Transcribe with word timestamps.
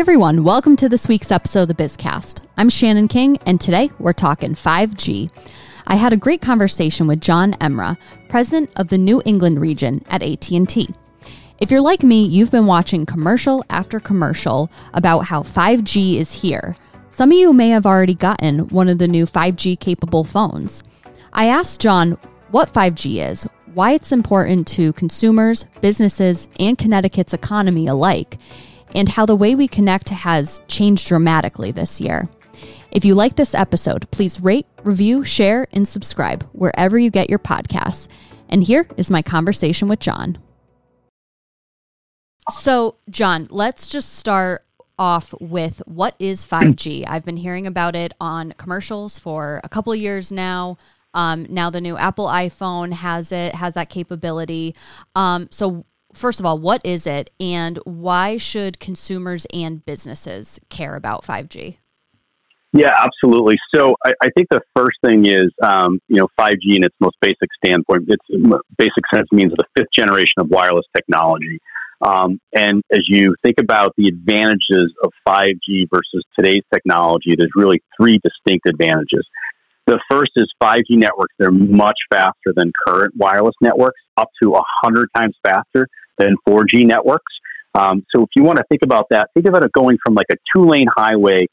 everyone, 0.00 0.42
welcome 0.42 0.76
to 0.76 0.88
this 0.88 1.08
week's 1.08 1.30
episode 1.30 1.68
of 1.68 1.68
the 1.68 1.74
Bizcast. 1.74 2.40
I'm 2.56 2.70
Shannon 2.70 3.06
King, 3.06 3.36
and 3.44 3.60
today 3.60 3.90
we're 3.98 4.14
talking 4.14 4.54
5G. 4.54 5.30
I 5.86 5.94
had 5.94 6.14
a 6.14 6.16
great 6.16 6.40
conversation 6.40 7.06
with 7.06 7.20
John 7.20 7.52
Emra, 7.60 7.98
president 8.30 8.70
of 8.76 8.88
the 8.88 8.96
New 8.96 9.20
England 9.26 9.60
region 9.60 10.02
at 10.08 10.22
AT&T. 10.22 10.88
If 11.58 11.70
you're 11.70 11.82
like 11.82 12.02
me, 12.02 12.24
you've 12.24 12.50
been 12.50 12.64
watching 12.64 13.04
commercial 13.04 13.62
after 13.68 14.00
commercial 14.00 14.70
about 14.94 15.26
how 15.26 15.42
5G 15.42 16.16
is 16.16 16.32
here. 16.32 16.76
Some 17.10 17.30
of 17.30 17.36
you 17.36 17.52
may 17.52 17.68
have 17.68 17.84
already 17.84 18.14
gotten 18.14 18.70
one 18.70 18.88
of 18.88 18.96
the 18.96 19.06
new 19.06 19.26
5G 19.26 19.78
capable 19.80 20.24
phones. 20.24 20.82
I 21.34 21.48
asked 21.48 21.82
John 21.82 22.12
what 22.52 22.72
5G 22.72 23.28
is, 23.30 23.46
why 23.74 23.92
it's 23.92 24.12
important 24.12 24.66
to 24.68 24.94
consumers, 24.94 25.64
businesses, 25.82 26.48
and 26.58 26.78
Connecticut's 26.78 27.34
economy 27.34 27.86
alike, 27.86 28.38
and 28.94 29.08
how 29.08 29.26
the 29.26 29.36
way 29.36 29.54
we 29.54 29.68
connect 29.68 30.08
has 30.08 30.62
changed 30.68 31.06
dramatically 31.08 31.72
this 31.72 32.00
year. 32.00 32.28
If 32.90 33.04
you 33.04 33.14
like 33.14 33.36
this 33.36 33.54
episode, 33.54 34.10
please 34.10 34.40
rate, 34.40 34.66
review, 34.82 35.22
share, 35.22 35.68
and 35.72 35.86
subscribe 35.86 36.42
wherever 36.52 36.98
you 36.98 37.10
get 37.10 37.30
your 37.30 37.38
podcasts. 37.38 38.08
And 38.48 38.64
here 38.64 38.86
is 38.96 39.10
my 39.10 39.22
conversation 39.22 39.88
with 39.88 40.00
John. 40.00 40.38
So, 42.50 42.96
John, 43.08 43.46
let's 43.50 43.88
just 43.88 44.14
start 44.14 44.64
off 44.98 45.32
with 45.40 45.82
what 45.86 46.14
is 46.18 46.44
5G? 46.44 47.04
I've 47.08 47.24
been 47.24 47.36
hearing 47.36 47.66
about 47.66 47.94
it 47.94 48.12
on 48.20 48.52
commercials 48.52 49.18
for 49.18 49.60
a 49.62 49.68
couple 49.68 49.94
years 49.94 50.32
now. 50.32 50.76
Um, 51.14 51.46
now 51.48 51.70
the 51.70 51.80
new 51.80 51.96
Apple 51.96 52.26
iPhone 52.26 52.92
has 52.92 53.32
it, 53.32 53.54
has 53.54 53.74
that 53.74 53.88
capability. 53.88 54.74
Um, 55.14 55.48
so 55.50 55.84
first 56.12 56.40
of 56.40 56.46
all, 56.46 56.58
what 56.58 56.80
is 56.84 57.06
it 57.06 57.30
and 57.38 57.78
why 57.84 58.36
should 58.36 58.80
consumers 58.80 59.46
and 59.52 59.84
businesses 59.84 60.60
care 60.68 60.96
about 60.96 61.24
5G? 61.24 61.76
Yeah, 62.72 62.94
absolutely. 62.96 63.56
So 63.74 63.96
I, 64.04 64.12
I 64.22 64.28
think 64.36 64.48
the 64.50 64.60
first 64.76 64.98
thing 65.04 65.26
is, 65.26 65.48
um, 65.62 66.00
you 66.08 66.16
know, 66.16 66.28
5G 66.38 66.76
in 66.76 66.84
its 66.84 66.94
most 67.00 67.16
basic 67.20 67.48
standpoint, 67.64 68.04
its 68.08 68.24
basic 68.78 69.04
sense 69.12 69.26
means 69.32 69.52
the 69.56 69.64
fifth 69.76 69.88
generation 69.92 70.34
of 70.38 70.50
wireless 70.50 70.86
technology. 70.96 71.58
Um, 72.00 72.40
and 72.54 72.82
as 72.92 73.00
you 73.08 73.34
think 73.42 73.56
about 73.60 73.92
the 73.96 74.08
advantages 74.08 74.92
of 75.02 75.12
5G 75.26 75.88
versus 75.92 76.24
today's 76.38 76.62
technology, 76.72 77.34
there's 77.36 77.50
really 77.54 77.82
three 77.96 78.20
distinct 78.24 78.66
advantages. 78.66 79.26
The 79.90 79.98
first 80.08 80.30
is 80.36 80.46
5G 80.62 80.84
networks. 80.90 81.34
They're 81.40 81.50
much 81.50 81.98
faster 82.12 82.54
than 82.54 82.70
current 82.86 83.12
wireless 83.16 83.56
networks, 83.60 84.00
up 84.16 84.28
to 84.40 84.50
100 84.50 85.08
times 85.16 85.34
faster 85.44 85.88
than 86.16 86.36
4G 86.48 86.86
networks. 86.86 87.32
Um, 87.74 88.04
so 88.14 88.22
if 88.22 88.28
you 88.36 88.44
want 88.44 88.58
to 88.58 88.64
think 88.68 88.82
about 88.84 89.06
that, 89.10 89.30
think 89.34 89.48
about 89.48 89.64
it 89.64 89.72
going 89.72 89.98
from 90.04 90.14
like 90.14 90.28
a 90.30 90.36
two 90.54 90.64
lane 90.64 90.86
highway 90.96 91.46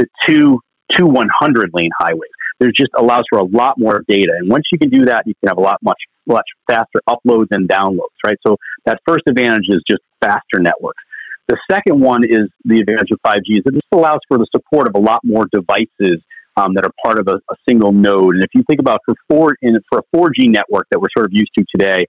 to 0.00 0.08
two, 0.26 0.58
two 0.90 1.06
100 1.06 1.70
lane 1.72 1.90
highways. 1.96 2.30
There 2.58 2.72
just 2.76 2.90
allows 2.98 3.22
for 3.30 3.38
a 3.38 3.44
lot 3.44 3.78
more 3.78 4.02
data. 4.08 4.32
And 4.36 4.50
once 4.50 4.64
you 4.72 4.78
can 4.80 4.90
do 4.90 5.04
that, 5.04 5.22
you 5.24 5.34
can 5.38 5.50
have 5.50 5.58
a 5.58 5.62
lot 5.62 5.78
much, 5.80 6.00
much 6.26 6.46
faster 6.68 7.00
uploads 7.08 7.52
and 7.52 7.68
downloads, 7.68 8.18
right? 8.26 8.38
So 8.44 8.56
that 8.86 8.98
first 9.06 9.22
advantage 9.28 9.66
is 9.68 9.84
just 9.88 10.02
faster 10.20 10.58
networks. 10.58 11.02
The 11.46 11.58
second 11.70 12.00
one 12.00 12.24
is 12.24 12.48
the 12.64 12.80
advantage 12.80 13.12
of 13.12 13.20
5G 13.24 13.58
is 13.58 13.62
that 13.66 13.74
this 13.74 13.82
allows 13.92 14.18
for 14.26 14.38
the 14.38 14.48
support 14.50 14.88
of 14.88 14.96
a 14.96 14.98
lot 14.98 15.20
more 15.22 15.46
devices 15.52 16.20
um, 16.56 16.74
that 16.74 16.84
are 16.84 16.92
part 17.04 17.18
of 17.18 17.28
a, 17.28 17.36
a, 17.50 17.56
single 17.68 17.92
node. 17.92 18.36
And 18.36 18.44
if 18.44 18.50
you 18.54 18.62
think 18.68 18.80
about 18.80 19.00
for 19.04 19.14
four 19.28 19.56
in, 19.62 19.76
for 19.90 20.00
a 20.00 20.16
4G 20.16 20.48
network 20.48 20.86
that 20.90 21.00
we're 21.00 21.08
sort 21.16 21.26
of 21.26 21.32
used 21.32 21.50
to 21.58 21.64
today, 21.70 22.06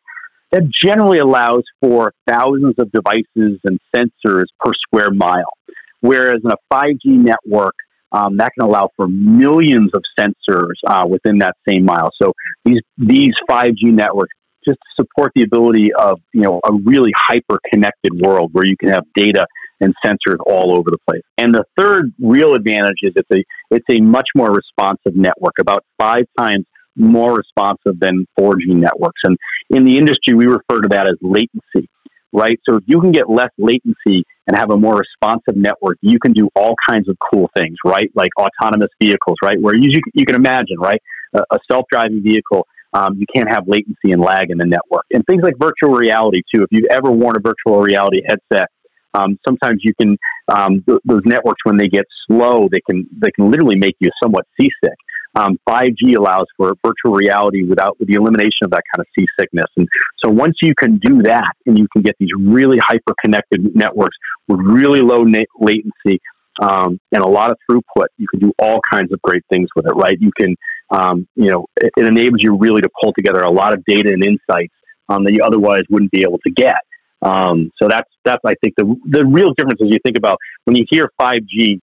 that 0.52 0.70
generally 0.70 1.20
allows 1.20 1.64
for 1.82 2.14
thousands 2.28 2.76
of 2.78 2.92
devices 2.92 3.60
and 3.64 3.80
sensors 3.94 4.46
per 4.60 4.72
square 4.74 5.12
mile. 5.12 5.54
Whereas 6.02 6.42
in 6.44 6.52
a 6.52 6.58
5G 6.72 6.98
network, 7.06 7.76
um, 8.12 8.38
that 8.38 8.52
can 8.58 8.68
allow 8.68 8.90
for 8.96 9.08
millions 9.08 9.92
of 9.94 10.04
sensors 10.18 10.76
uh, 10.88 11.06
within 11.10 11.40
that 11.40 11.56
same 11.68 11.84
mile. 11.86 12.12
So 12.22 12.34
these 12.64 12.82
these 12.98 13.34
5G 13.50 13.92
networks 13.92 14.34
just 14.66 14.80
support 14.96 15.32
the 15.36 15.44
ability 15.44 15.94
of 15.94 16.22
you 16.34 16.42
know 16.42 16.62
a 16.64 16.74
really 16.86 17.12
hyper 17.16 17.60
connected 17.72 18.14
world 18.14 18.52
where 18.54 18.66
you 18.66 18.78
can 18.78 18.90
have 18.90 19.04
data 19.16 19.46
and 19.82 19.94
sensors 20.06 20.38
all 20.46 20.78
over 20.78 20.90
the 20.90 20.98
place. 21.08 21.24
And 21.38 21.54
the 21.54 21.66
third 21.78 22.14
real 22.20 22.54
advantage 22.54 23.00
is 23.04 23.14
it's 23.16 23.30
a 23.32 23.44
it's 23.72 23.86
a 23.90 24.02
much 24.02 24.28
more 24.36 24.52
responsive 24.52 25.16
network, 25.16 25.54
about 25.60 25.86
five 25.98 26.26
times 26.38 26.66
more 26.96 27.36
responsive 27.36 28.00
than 28.00 28.26
4G 28.40 28.68
networks. 28.68 29.22
And 29.24 29.38
in 29.70 29.86
the 29.86 29.98
industry, 29.98 30.34
we 30.34 30.46
refer 30.46 30.82
to 30.82 30.88
that 30.90 31.08
as 31.08 31.16
latency, 31.22 31.90
right? 32.32 32.60
So 32.68 32.78
if 32.78 32.84
you 32.88 33.02
can 33.02 33.12
get 33.12 33.30
less 33.30 33.50
latency 33.58 34.24
and 34.48 34.56
have 34.56 34.72
a 34.72 34.78
more 34.78 34.96
responsive 34.96 35.56
network, 35.56 35.98
you 36.02 36.20
can 36.20 36.34
do 36.34 36.50
all 36.56 36.76
kinds 36.88 37.10
of 37.10 37.18
cool 37.32 37.50
things, 37.56 37.76
right? 37.86 38.10
Like 38.16 38.32
autonomous 38.38 38.90
vehicles, 39.02 39.38
right? 39.44 39.60
Where 39.60 39.76
you, 39.76 40.00
you 40.14 40.26
can 40.26 40.36
imagine, 40.36 40.78
right? 40.80 41.02
A, 41.34 41.42
a 41.52 41.60
self 41.70 41.86
driving 41.92 42.24
vehicle. 42.24 42.68
Um, 42.94 43.18
you 43.18 43.26
can't 43.34 43.50
have 43.50 43.68
latency 43.68 44.14
and 44.14 44.22
lag 44.22 44.50
in 44.50 44.58
the 44.58 44.66
network. 44.66 45.04
And 45.12 45.22
things 45.26 45.44
like 45.44 45.56
virtual 45.60 45.98
reality, 45.98 46.44
too. 46.54 46.64
If 46.64 46.70
you've 46.72 46.90
ever 46.90 47.12
worn 47.12 47.36
a 47.36 47.42
virtual 47.42 47.82
reality 47.82 48.22
headset, 48.26 48.70
um, 49.16 49.40
sometimes 49.48 49.80
you 49.84 49.94
can 50.00 50.18
um, 50.48 50.84
th- 50.88 51.00
those 51.06 51.22
networks 51.26 51.60
when 51.64 51.78
they 51.78 51.88
get 51.88 52.06
slow, 52.28 52.68
they 52.72 52.82
can 52.90 53.08
they 53.18 53.32
can 53.32 53.50
literally 53.50 53.78
make 53.78 53.96
you 54.00 54.10
somewhat 54.22 54.46
seasick. 54.60 54.98
Um, 55.36 55.58
5G 55.68 56.16
allows 56.18 56.46
for 56.56 56.74
virtual 56.86 57.14
reality 57.14 57.64
without 57.64 58.00
with 58.00 58.08
the 58.08 58.14
elimination 58.14 58.64
of 58.64 58.72
that 58.72 58.84
kind 58.94 59.02
of 59.02 59.06
seasickness. 59.20 59.68
And 59.76 59.86
so 60.24 60.32
once 60.32 60.56
you 60.62 60.74
can 60.74 60.98
do 61.00 61.22
that, 61.24 61.52
and 61.66 61.78
you 61.78 61.88
can 61.92 62.04
get 62.04 62.16
these 62.20 62.30
really 62.40 62.78
hyper 62.78 63.14
connected 63.24 63.76
networks 63.76 64.16
with 64.48 64.60
really 64.62 65.02
low 65.02 65.24
na- 65.24 65.44
latency 65.60 66.22
um, 66.62 67.00
and 67.12 67.22
a 67.22 67.28
lot 67.28 67.52
of 67.52 67.58
throughput, 67.70 68.06
you 68.18 68.28
can 68.28 68.40
do 68.40 68.54
all 68.60 68.80
kinds 68.90 69.12
of 69.12 69.22
great 69.24 69.44
things 69.50 69.68
with 69.76 69.86
it. 69.86 69.94
Right? 69.94 70.18
You 70.20 70.32
can, 70.40 70.56
um, 70.90 71.28
you 71.36 71.52
know, 71.52 71.66
it, 71.82 71.92
it, 71.98 72.06
enables 72.06 72.42
you 72.42 72.56
really 72.58 72.82
to 72.82 72.90
pull 73.02 73.12
together 73.14 73.42
a 73.42 73.52
lot 73.52 73.74
of 73.74 73.84
data 73.86 74.10
and 74.10 74.24
insights 74.24 74.74
um, 75.10 75.26
that 75.26 75.34
you 75.34 75.44
otherwise 75.44 75.82
wouldn't 75.90 76.12
be 76.12 76.22
able 76.22 76.40
to 76.46 76.52
get. 76.52 76.78
Um, 77.22 77.72
so 77.82 77.88
that's 77.88 78.10
that's 78.24 78.42
I 78.46 78.56
think 78.62 78.76
the 78.78 78.96
the 79.06 79.26
real 79.26 79.54
difference 79.54 79.82
as 79.82 79.90
you 79.90 79.98
think 80.04 80.18
about 80.18 80.38
when 80.66 80.76
you 80.76 80.86
hear 80.90 81.12
5G, 81.20 81.80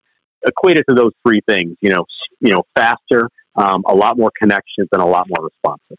equate 0.46 0.76
it 0.76 0.84
to 0.88 0.94
those 0.94 1.12
three 1.26 1.40
things. 1.48 1.76
You 1.80 1.90
know, 1.90 2.04
you 2.40 2.52
know, 2.52 2.62
faster, 2.76 3.28
um, 3.56 3.82
a 3.86 3.94
lot 3.94 4.18
more 4.18 4.30
connections, 4.40 4.88
and 4.92 5.02
a 5.02 5.06
lot 5.06 5.26
more 5.28 5.44
responsive. 5.44 5.98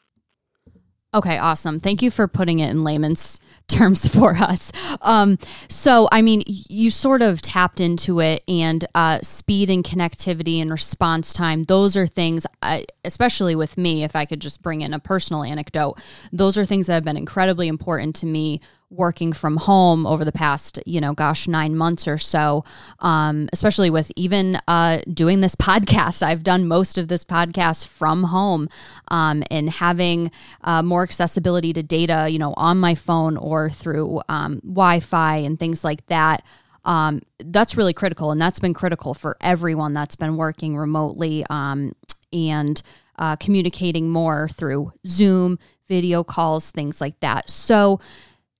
Okay, 1.15 1.37
awesome. 1.37 1.79
Thank 1.79 2.01
you 2.01 2.09
for 2.09 2.27
putting 2.27 2.59
it 2.59 2.71
in 2.71 2.83
layman's 2.83 3.39
terms 3.67 4.07
for 4.07 4.31
us. 4.35 4.71
Um, 5.01 5.37
so, 5.69 6.07
I 6.11 6.21
mean, 6.21 6.43
you 6.47 6.89
sort 6.89 7.21
of 7.21 7.41
tapped 7.41 7.79
into 7.79 8.19
it, 8.19 8.43
and 8.47 8.87
uh, 8.95 9.19
speed 9.21 9.69
and 9.69 9.83
connectivity 9.83 10.59
and 10.59 10.71
response 10.71 11.31
time, 11.31 11.63
those 11.63 11.95
are 11.95 12.07
things, 12.07 12.47
I, 12.61 12.85
especially 13.05 13.55
with 13.55 13.77
me, 13.77 14.03
if 14.03 14.15
I 14.15 14.25
could 14.25 14.41
just 14.41 14.61
bring 14.63 14.81
in 14.81 14.93
a 14.93 14.99
personal 14.99 15.43
anecdote, 15.43 16.01
those 16.31 16.57
are 16.57 16.65
things 16.65 16.87
that 16.87 16.93
have 16.93 17.05
been 17.05 17.17
incredibly 17.17 17.67
important 17.67 18.15
to 18.17 18.25
me 18.25 18.59
working 18.93 19.33
from 19.33 19.57
home 19.57 20.05
over 20.05 20.23
the 20.23 20.31
past, 20.31 20.79
you 20.85 21.01
know, 21.01 21.13
gosh, 21.13 21.47
nine 21.47 21.75
months 21.75 22.07
or 22.07 22.17
so, 22.17 22.63
um, 22.99 23.49
especially 23.51 23.89
with 23.89 24.11
even 24.15 24.59
uh, 24.67 24.99
doing 25.13 25.41
this 25.41 25.55
podcast. 25.63 26.23
I've 26.23 26.43
done 26.43 26.67
most 26.67 26.97
of 26.97 27.07
this 27.07 27.23
podcast 27.23 27.87
from 27.87 28.23
home 28.23 28.69
um, 29.09 29.43
and 29.49 29.69
having 29.69 30.31
uh, 30.63 30.83
more 30.83 31.03
accessibility 31.03 31.73
to 31.73 31.83
data, 31.83 32.27
you 32.29 32.39
know, 32.39 32.53
on 32.55 32.79
my 32.79 32.95
phone 32.95 33.37
or 33.37 33.69
through 33.69 34.21
um, 34.29 34.59
Wi 34.63 34.99
Fi 34.99 35.37
and 35.37 35.59
things 35.59 35.83
like 35.83 36.05
that. 36.07 36.43
Um, 36.85 37.21
that's 37.39 37.77
really 37.77 37.93
critical. 37.93 38.31
And 38.31 38.41
that's 38.41 38.59
been 38.59 38.73
critical 38.73 39.13
for 39.13 39.37
everyone 39.41 39.93
that's 39.93 40.15
been 40.15 40.35
working 40.35 40.77
remotely 40.77 41.45
um, 41.49 41.93
and 42.31 42.81
uh, 43.17 43.35
communicating 43.37 44.09
more 44.09 44.49
through 44.49 44.91
Zoom, 45.05 45.59
video 45.87 46.23
calls, 46.23 46.71
things 46.71 46.99
like 46.99 47.19
that. 47.19 47.49
So, 47.49 47.99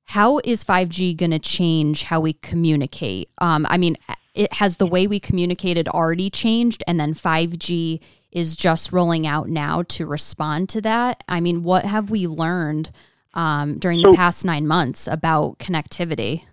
how 0.06 0.40
is 0.44 0.64
5G 0.64 1.16
going 1.18 1.32
to 1.32 1.40
change 1.40 2.04
how 2.04 2.20
we 2.20 2.34
communicate? 2.34 3.30
Um, 3.40 3.66
I 3.70 3.78
mean, 3.78 3.98
it 4.36 4.54
has 4.54 4.78
the 4.78 4.88
way 4.88 5.08
we 5.08 5.20
communicated 5.20 5.88
already 5.88 6.30
changed, 6.30 6.84
and 6.88 7.00
then 7.00 7.14
5G 7.14 8.02
is 8.32 8.56
just 8.56 8.92
rolling 8.92 9.28
out 9.28 9.48
now 9.48 9.84
to 9.84 10.06
respond 10.06 10.70
to 10.70 10.82
that. 10.82 11.24
I 11.28 11.40
mean, 11.40 11.64
what 11.64 11.86
have 11.86 12.10
we 12.10 12.28
learned 12.28 12.92
um, 13.36 13.78
during 13.78 14.02
so, 14.02 14.12
the 14.12 14.18
past 14.18 14.44
nine 14.44 14.68
months 14.68 15.08
about 15.08 15.60
connectivity? 15.60 16.44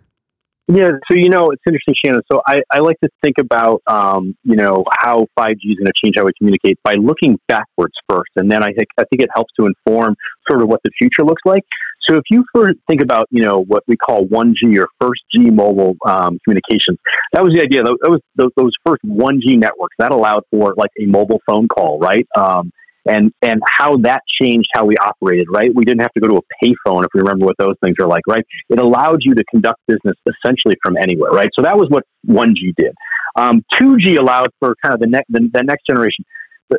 Yeah, 0.68 0.92
so 1.10 1.16
you 1.16 1.28
know, 1.28 1.50
it's 1.50 1.62
interesting, 1.66 1.94
Shannon. 2.04 2.22
So 2.30 2.42
I, 2.46 2.60
I 2.70 2.78
like 2.78 2.96
to 3.02 3.08
think 3.22 3.38
about 3.38 3.82
um, 3.88 4.36
you 4.44 4.54
know 4.54 4.84
how 5.00 5.26
5G 5.38 5.54
is 5.54 5.76
going 5.76 5.86
to 5.86 5.92
change 6.04 6.14
how 6.16 6.24
we 6.24 6.30
communicate 6.38 6.78
by 6.84 6.92
looking 6.92 7.40
backwards 7.48 7.94
first, 8.08 8.30
and 8.36 8.50
then 8.50 8.62
I 8.62 8.68
think 8.68 8.86
I 8.96 9.04
think 9.10 9.22
it 9.22 9.30
helps 9.34 9.52
to 9.58 9.66
inform 9.66 10.14
sort 10.48 10.62
of 10.62 10.68
what 10.68 10.80
the 10.84 10.90
future 10.96 11.24
looks 11.24 11.42
like. 11.44 11.64
So 12.10 12.16
if 12.16 12.24
you 12.28 12.44
think 12.88 13.02
about 13.02 13.28
you 13.30 13.42
know 13.42 13.62
what 13.68 13.84
we 13.86 13.96
call 13.96 14.24
1G 14.26 14.76
or 14.78 14.88
first 15.00 15.22
G 15.32 15.48
mobile 15.50 15.94
um, 16.04 16.38
communications, 16.44 16.98
that 17.32 17.44
was 17.44 17.54
the 17.54 17.62
idea. 17.62 17.84
That 17.84 17.96
was 18.02 18.20
those, 18.34 18.50
those 18.56 18.72
first 18.84 19.02
1G 19.04 19.56
networks 19.56 19.94
that 19.98 20.10
allowed 20.10 20.42
for 20.50 20.74
like 20.76 20.90
a 21.00 21.06
mobile 21.06 21.40
phone 21.46 21.68
call, 21.68 22.00
right? 22.00 22.26
Um, 22.36 22.72
and 23.06 23.32
and 23.42 23.62
how 23.64 23.96
that 23.98 24.22
changed 24.40 24.68
how 24.74 24.84
we 24.84 24.96
operated. 24.96 25.46
Right, 25.52 25.70
we 25.72 25.84
didn't 25.84 26.00
have 26.00 26.12
to 26.14 26.20
go 26.20 26.26
to 26.28 26.36
a 26.38 26.64
payphone 26.64 27.04
if 27.04 27.10
we 27.14 27.20
remember 27.20 27.46
what 27.46 27.56
those 27.58 27.76
things 27.82 27.94
are 28.00 28.08
like. 28.08 28.22
Right, 28.26 28.44
it 28.68 28.80
allowed 28.80 29.18
you 29.20 29.34
to 29.34 29.44
conduct 29.44 29.78
business 29.86 30.16
essentially 30.26 30.74
from 30.82 30.96
anywhere. 30.96 31.30
Right, 31.30 31.48
so 31.56 31.62
that 31.62 31.76
was 31.76 31.88
what 31.90 32.04
1G 32.28 32.74
did. 32.76 32.92
Um, 33.36 33.62
2G 33.74 34.18
allowed 34.18 34.48
for 34.58 34.74
kind 34.82 34.94
of 34.94 35.00
the 35.00 35.06
next 35.06 35.26
the, 35.30 35.48
the 35.52 35.62
next 35.62 35.86
generation. 35.88 36.24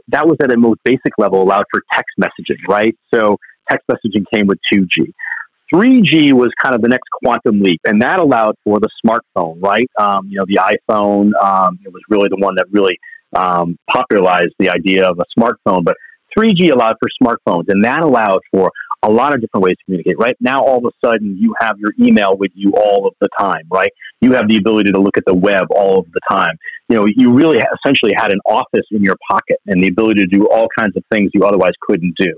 That 0.09 0.27
was 0.27 0.37
at 0.41 0.51
a 0.51 0.57
most 0.57 0.79
basic 0.83 1.17
level 1.17 1.41
allowed 1.41 1.65
for 1.71 1.81
text 1.93 2.15
messaging. 2.19 2.57
Right, 2.67 2.95
so 3.13 3.37
text 3.71 3.87
messaging 3.89 4.25
came 4.33 4.47
with 4.47 4.59
2G. 4.71 5.13
3G 5.73 6.33
was 6.33 6.49
kind 6.61 6.75
of 6.75 6.81
the 6.81 6.89
next 6.89 7.07
quantum 7.23 7.61
leap, 7.61 7.79
and 7.85 8.01
that 8.01 8.19
allowed 8.19 8.55
for 8.63 8.79
the 8.79 8.89
smartphone, 9.05 9.55
right? 9.61 9.89
Um, 9.97 10.27
you 10.27 10.37
know, 10.37 10.45
the 10.45 10.59
iPhone 10.59 11.31
um, 11.41 11.79
it 11.85 11.93
was 11.93 12.01
really 12.09 12.27
the 12.27 12.37
one 12.37 12.55
that 12.55 12.65
really 12.71 12.99
um, 13.35 13.77
popularized 13.89 14.53
the 14.59 14.69
idea 14.69 15.07
of 15.07 15.19
a 15.19 15.39
smartphone. 15.39 15.83
But 15.85 15.95
3G 16.37 16.71
allowed 16.71 16.95
for 16.99 17.09
smartphones, 17.21 17.65
and 17.69 17.83
that 17.85 18.01
allowed 18.01 18.41
for 18.51 18.71
a 19.03 19.09
lot 19.09 19.33
of 19.33 19.41
different 19.41 19.63
ways 19.63 19.75
to 19.77 19.85
communicate. 19.85 20.19
Right 20.19 20.35
now, 20.41 20.61
all 20.61 20.77
of 20.77 20.85
a 20.85 21.07
sudden, 21.07 21.37
you 21.39 21.55
have 21.59 21.79
your 21.79 21.93
email 21.99 22.37
with 22.37 22.51
you 22.53 22.73
all 22.73 23.07
of 23.07 23.13
the 23.21 23.29
time. 23.39 23.63
Right, 23.71 23.91
you 24.19 24.33
have 24.33 24.49
the 24.49 24.57
ability 24.57 24.91
to 24.91 24.99
look 24.99 25.17
at 25.17 25.23
the 25.25 25.33
web 25.33 25.67
all 25.73 25.99
of 25.99 26.05
the 26.11 26.19
time. 26.29 26.57
You 26.89 26.97
know, 26.97 27.05
you 27.07 27.31
really 27.31 27.59
essentially 27.79 28.13
had 28.13 28.33
an 28.33 28.39
office 28.45 28.85
in 28.91 29.03
your 29.03 29.15
pocket 29.29 29.57
and 29.67 29.81
the 29.81 29.87
ability 29.87 30.25
to 30.25 30.27
do 30.27 30.49
all 30.49 30.67
kinds 30.77 30.97
of 30.97 31.03
things 31.09 31.31
you 31.33 31.45
otherwise 31.45 31.73
couldn't 31.87 32.15
do. 32.19 32.33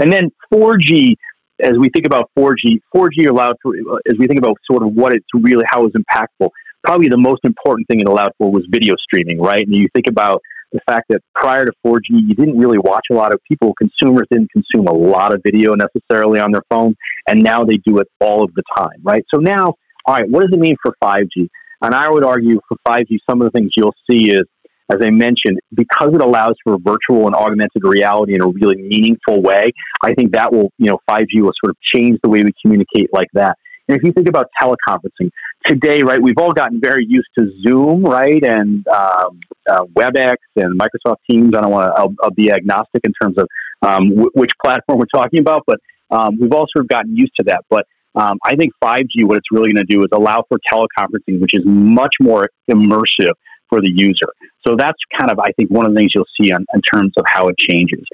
And 0.00 0.12
then 0.12 0.30
4G 0.52 1.14
as 1.62 1.72
we 1.78 1.90
think 1.90 2.06
about 2.06 2.30
4G, 2.38 2.80
4G 2.94 3.28
allowed 3.28 3.56
for, 3.62 3.74
as 4.10 4.18
we 4.18 4.26
think 4.26 4.38
about 4.38 4.56
sort 4.70 4.82
of 4.82 4.92
what 4.94 5.12
it's 5.12 5.26
really, 5.34 5.64
how 5.68 5.84
it 5.84 5.92
was 5.92 5.92
impactful, 5.92 6.48
probably 6.82 7.08
the 7.08 7.18
most 7.18 7.40
important 7.44 7.86
thing 7.88 8.00
it 8.00 8.08
allowed 8.08 8.32
for 8.38 8.50
was 8.50 8.66
video 8.70 8.94
streaming, 8.96 9.40
right? 9.40 9.66
And 9.66 9.74
you 9.74 9.88
think 9.94 10.06
about 10.06 10.40
the 10.72 10.80
fact 10.88 11.06
that 11.10 11.20
prior 11.34 11.66
to 11.66 11.72
4G, 11.84 12.00
you 12.10 12.34
didn't 12.34 12.56
really 12.56 12.78
watch 12.78 13.06
a 13.10 13.14
lot 13.14 13.32
of 13.32 13.40
people, 13.48 13.74
consumers 13.74 14.26
didn't 14.30 14.50
consume 14.52 14.86
a 14.86 14.94
lot 14.94 15.34
of 15.34 15.42
video 15.44 15.74
necessarily 15.74 16.40
on 16.40 16.52
their 16.52 16.62
phone, 16.70 16.94
and 17.26 17.42
now 17.42 17.64
they 17.64 17.76
do 17.78 17.98
it 17.98 18.08
all 18.20 18.44
of 18.44 18.54
the 18.54 18.62
time, 18.76 19.00
right? 19.02 19.24
So 19.34 19.40
now, 19.40 19.74
all 20.06 20.16
right, 20.16 20.28
what 20.28 20.40
does 20.40 20.50
it 20.52 20.60
mean 20.60 20.76
for 20.82 20.94
5G? 21.02 21.48
And 21.82 21.94
I 21.94 22.08
would 22.08 22.24
argue 22.24 22.60
for 22.68 22.76
5G, 22.86 23.18
some 23.28 23.42
of 23.42 23.50
the 23.50 23.58
things 23.58 23.72
you'll 23.76 23.94
see 24.08 24.30
is 24.30 24.44
as 24.90 24.98
I 25.00 25.10
mentioned, 25.10 25.58
because 25.74 26.10
it 26.14 26.20
allows 26.20 26.54
for 26.64 26.76
virtual 26.78 27.26
and 27.26 27.34
augmented 27.34 27.82
reality 27.84 28.34
in 28.34 28.42
a 28.42 28.48
really 28.48 28.76
meaningful 28.76 29.40
way, 29.40 29.64
I 30.02 30.14
think 30.14 30.32
that 30.32 30.52
will, 30.52 30.72
you 30.78 30.86
know, 30.86 30.98
5G 31.08 31.42
will 31.42 31.52
sort 31.62 31.70
of 31.70 31.76
change 31.82 32.18
the 32.22 32.28
way 32.28 32.42
we 32.42 32.50
communicate 32.62 33.12
like 33.12 33.28
that. 33.34 33.56
And 33.88 33.96
if 33.96 34.04
you 34.04 34.12
think 34.12 34.28
about 34.28 34.46
teleconferencing 34.60 35.30
today, 35.64 36.02
right, 36.02 36.20
we've 36.22 36.38
all 36.38 36.52
gotten 36.52 36.80
very 36.80 37.04
used 37.08 37.28
to 37.38 37.50
Zoom, 37.62 38.04
right, 38.04 38.42
and 38.44 38.86
um, 38.88 39.40
uh, 39.68 39.84
WebEx 39.96 40.36
and 40.56 40.78
Microsoft 40.78 41.16
Teams. 41.28 41.56
I 41.56 41.60
don't 41.60 41.70
want 41.70 41.92
to, 41.92 42.00
I'll, 42.00 42.14
I'll, 42.22 42.30
be 42.30 42.52
agnostic 42.52 43.02
in 43.04 43.12
terms 43.20 43.36
of 43.36 43.48
um, 43.82 44.10
w- 44.10 44.30
which 44.34 44.52
platform 44.64 45.00
we're 45.00 45.20
talking 45.20 45.40
about, 45.40 45.64
but 45.66 45.78
um, 46.10 46.38
we've 46.40 46.52
all 46.52 46.66
sort 46.74 46.84
of 46.84 46.88
gotten 46.88 47.16
used 47.16 47.32
to 47.40 47.44
that. 47.46 47.64
But 47.68 47.84
um, 48.14 48.38
I 48.44 48.56
think 48.56 48.72
5G, 48.82 49.24
what 49.24 49.38
it's 49.38 49.50
really 49.50 49.72
going 49.72 49.84
to 49.84 49.92
do 49.92 50.02
is 50.02 50.08
allow 50.12 50.44
for 50.48 50.58
teleconferencing, 50.72 51.40
which 51.40 51.54
is 51.54 51.62
much 51.64 52.14
more 52.20 52.48
immersive 52.70 53.34
for 53.68 53.80
the 53.80 53.90
user. 53.94 54.28
So 54.66 54.76
that's 54.76 54.98
kind 55.18 55.30
of, 55.30 55.38
I 55.38 55.50
think, 55.52 55.70
one 55.70 55.86
of 55.86 55.92
the 55.92 55.98
things 55.98 56.12
you'll 56.14 56.24
see 56.40 56.52
on, 56.52 56.64
in 56.74 56.80
terms 56.92 57.12
of 57.16 57.24
how 57.26 57.48
it 57.48 57.58
changes. 57.58 58.04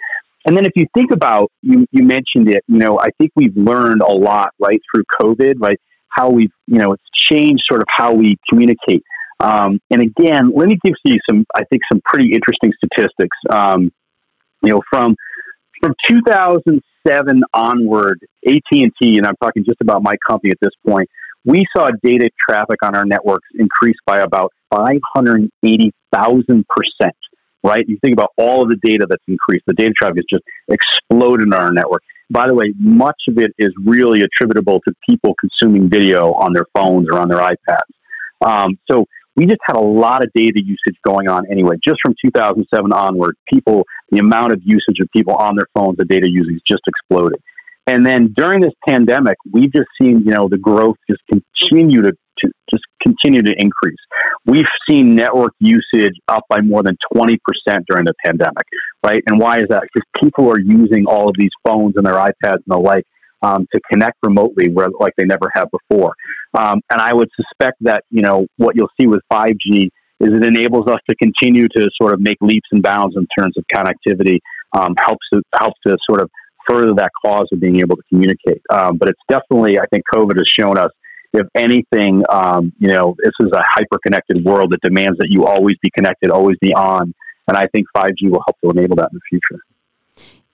And 0.47 0.57
then 0.57 0.65
if 0.65 0.73
you 0.77 0.87
think 0.95 1.11
about, 1.11 1.51
you, 1.63 1.87
you 1.91 2.05
mentioned 2.05 2.49
it, 2.49 2.63
you 2.69 2.79
know, 2.79 3.01
I 3.01 3.09
think 3.19 3.33
we've 3.35 3.57
learned 3.57 4.01
a 4.01 4.13
lot, 4.13 4.51
right, 4.61 4.81
through 4.93 5.05
COVID, 5.21 5.57
right, 5.59 5.81
how 6.09 6.31
we've, 6.31 6.53
you 6.69 6.79
know, 6.79 6.93
it's 6.93 7.03
changed 7.15 7.65
sort 7.69 7.83
of 7.83 7.89
how 7.91 8.13
we 8.13 8.37
communicate. 8.49 9.03
Um, 9.41 9.81
and 9.91 10.03
again, 10.03 10.53
let 10.55 10.69
me 10.69 10.79
give 10.83 10.95
you 11.05 11.19
some, 11.29 11.45
I 11.55 11.65
think, 11.65 11.83
some 11.93 12.01
pretty 12.05 12.33
interesting 12.33 12.73
statistics. 12.83 13.37
Um, 13.51 13.93
you 14.63 14.71
know, 14.71 14.83
from 14.91 15.17
from 15.83 15.95
2007 16.09 17.43
onward, 17.53 18.19
AT&T, 18.47 18.91
and 19.01 19.27
I'm 19.27 19.37
talking 19.43 19.63
just 19.65 19.81
about 19.83 20.03
my 20.03 20.17
company 20.27 20.51
at 20.51 20.59
this 20.61 20.73
point, 20.87 21.09
we 21.47 21.65
saw 21.75 21.91
data 22.03 22.29
traffic 22.47 22.83
on 22.83 22.95
our 22.95 23.07
networks 23.07 23.49
increase 23.55 23.97
by 24.07 24.19
about 24.19 24.53
580,000 24.71 26.65
percent. 26.69 27.17
Right? 27.63 27.85
You 27.89 27.99
think 28.01 28.13
about 28.13 28.31
all 28.37 28.63
of 28.63 28.69
the 28.69 28.77
data 28.83 29.07
that's 29.09 29.23
increased. 29.27 29.65
The 29.67 29.75
data 29.75 29.93
traffic 29.99 30.19
has 30.19 30.25
just 30.31 30.45
exploded 30.69 31.53
on 31.53 31.61
our 31.61 31.73
network. 31.73 32.03
By 32.31 32.47
the 32.47 32.55
way, 32.55 32.73
much 32.79 33.17
of 33.29 33.39
it 33.39 33.53
is 33.59 33.71
really 33.85 34.23
attributable 34.23 34.81
to 34.87 34.95
people 35.09 35.35
consuming 35.41 35.89
video 35.89 36.33
on 36.33 36.53
their 36.53 36.67
phones 36.75 37.09
or 37.11 37.19
on 37.19 37.29
their 37.29 37.39
iPads. 37.39 38.45
Um, 38.45 38.79
so 38.91 39.07
we 39.37 39.47
just 39.47 39.61
had 39.65 39.77
a 39.77 39.81
lot 39.81 40.25
of 40.25 40.33
data 40.35 40.61
usage 40.61 40.97
going 41.05 41.29
on 41.29 41.45
anyway. 41.51 41.77
Just 41.85 41.99
from 42.05 42.15
2007 42.25 42.93
onward, 42.93 43.37
people, 43.53 43.85
the 44.11 44.19
amount 44.19 44.53
of 44.53 44.61
usage 44.65 44.99
of 45.01 45.09
people 45.13 45.35
on 45.35 45.57
their 45.57 45.67
phones, 45.75 45.97
the 45.99 46.05
data 46.05 46.29
usage 46.29 46.61
just 46.69 46.83
exploded. 46.87 47.41
And 47.87 48.05
then 48.05 48.33
during 48.37 48.61
this 48.61 48.73
pandemic, 48.87 49.37
we've 49.53 49.73
just 49.73 49.89
seen, 50.01 50.23
you 50.25 50.33
know, 50.33 50.49
the 50.49 50.59
growth 50.59 50.97
just 51.09 51.23
continue 51.31 52.03
to, 52.03 52.13
to 52.39 52.51
just 52.71 52.83
continue 53.01 53.43
to 53.43 53.55
increase. 53.59 53.99
We've 54.45 54.67
seen 54.89 55.15
network 55.15 55.53
usage 55.61 56.15
up 56.29 56.45
by 56.49 56.61
more 56.61 56.83
than 56.83 56.97
20% 57.15 57.39
during 57.89 58.05
the 58.05 58.15
pandemic, 58.25 58.65
right? 59.05 59.23
And 59.27 59.39
why 59.39 59.59
is 59.59 59.67
that? 59.71 59.83
Because 59.83 60.07
people 60.21 60.51
are 60.51 60.61
using 60.61 61.07
all 61.07 61.29
of 61.29 61.37
these 61.39 61.51
phones 61.65 61.95
and 61.97 62.05
their 62.05 62.15
iPads 62.15 62.33
and 62.55 62.65
the 62.67 62.79
like 62.79 63.05
um, 63.43 63.67
to 63.73 63.81
connect 63.91 64.17
remotely 64.23 64.69
where, 64.71 64.89
like 64.99 65.13
they 65.17 65.25
never 65.25 65.51
have 65.55 65.69
before. 65.71 66.13
Um, 66.55 66.81
and 66.91 67.01
I 67.01 67.13
would 67.13 67.29
suspect 67.37 67.77
that, 67.83 68.05
you 68.11 68.23
know, 68.23 68.47
what 68.57 68.75
you'll 68.75 68.91
see 69.01 69.07
with 69.07 69.21
5G 69.33 69.91
is 70.19 70.31
it 70.33 70.45
enables 70.45 70.89
us 70.89 70.99
to 71.09 71.17
continue 71.17 71.69
to 71.69 71.89
sort 72.01 72.15
of 72.15 72.21
make 72.21 72.39
leaps 72.41 72.69
and 72.73 72.83
bounds 72.83 73.17
in 73.17 73.27
terms 73.39 73.55
of 73.59 73.65
connectivity, 73.73 74.39
um, 74.77 74.95
helps, 74.99 75.27
to, 75.33 75.43
helps 75.59 75.79
to 75.87 75.97
sort 76.09 76.23
of 76.23 76.31
further 76.69 76.93
that 76.95 77.11
cause 77.25 77.47
of 77.53 77.61
being 77.61 77.81
able 77.81 77.97
to 77.97 78.03
communicate. 78.09 78.63
Um, 78.71 78.97
but 78.97 79.09
it's 79.09 79.21
definitely, 79.29 79.79
I 79.79 79.87
think 79.87 80.05
COVID 80.13 80.37
has 80.37 80.49
shown 80.49 80.79
us, 80.79 80.91
if 81.33 81.47
anything, 81.55 82.23
um, 82.31 82.73
you 82.79 82.89
know, 82.89 83.15
this 83.23 83.33
is 83.41 83.51
a 83.53 83.63
hyper 83.63 83.99
connected 84.05 84.45
world 84.45 84.73
that 84.73 84.81
demands 84.83 85.19
that 85.19 85.29
you 85.31 85.45
always 85.45 85.77
be 85.83 85.91
connected, 85.91 86.31
always 86.31 86.57
be 86.61 86.73
on. 86.75 87.13
And 87.49 87.57
I 87.57 87.67
think 87.73 87.87
5G 87.97 88.31
will 88.31 88.43
help 88.47 88.57
to 88.65 88.71
enable 88.71 88.97
that 88.97 89.09
in 89.13 89.19
the 89.19 89.21
future. 89.29 89.63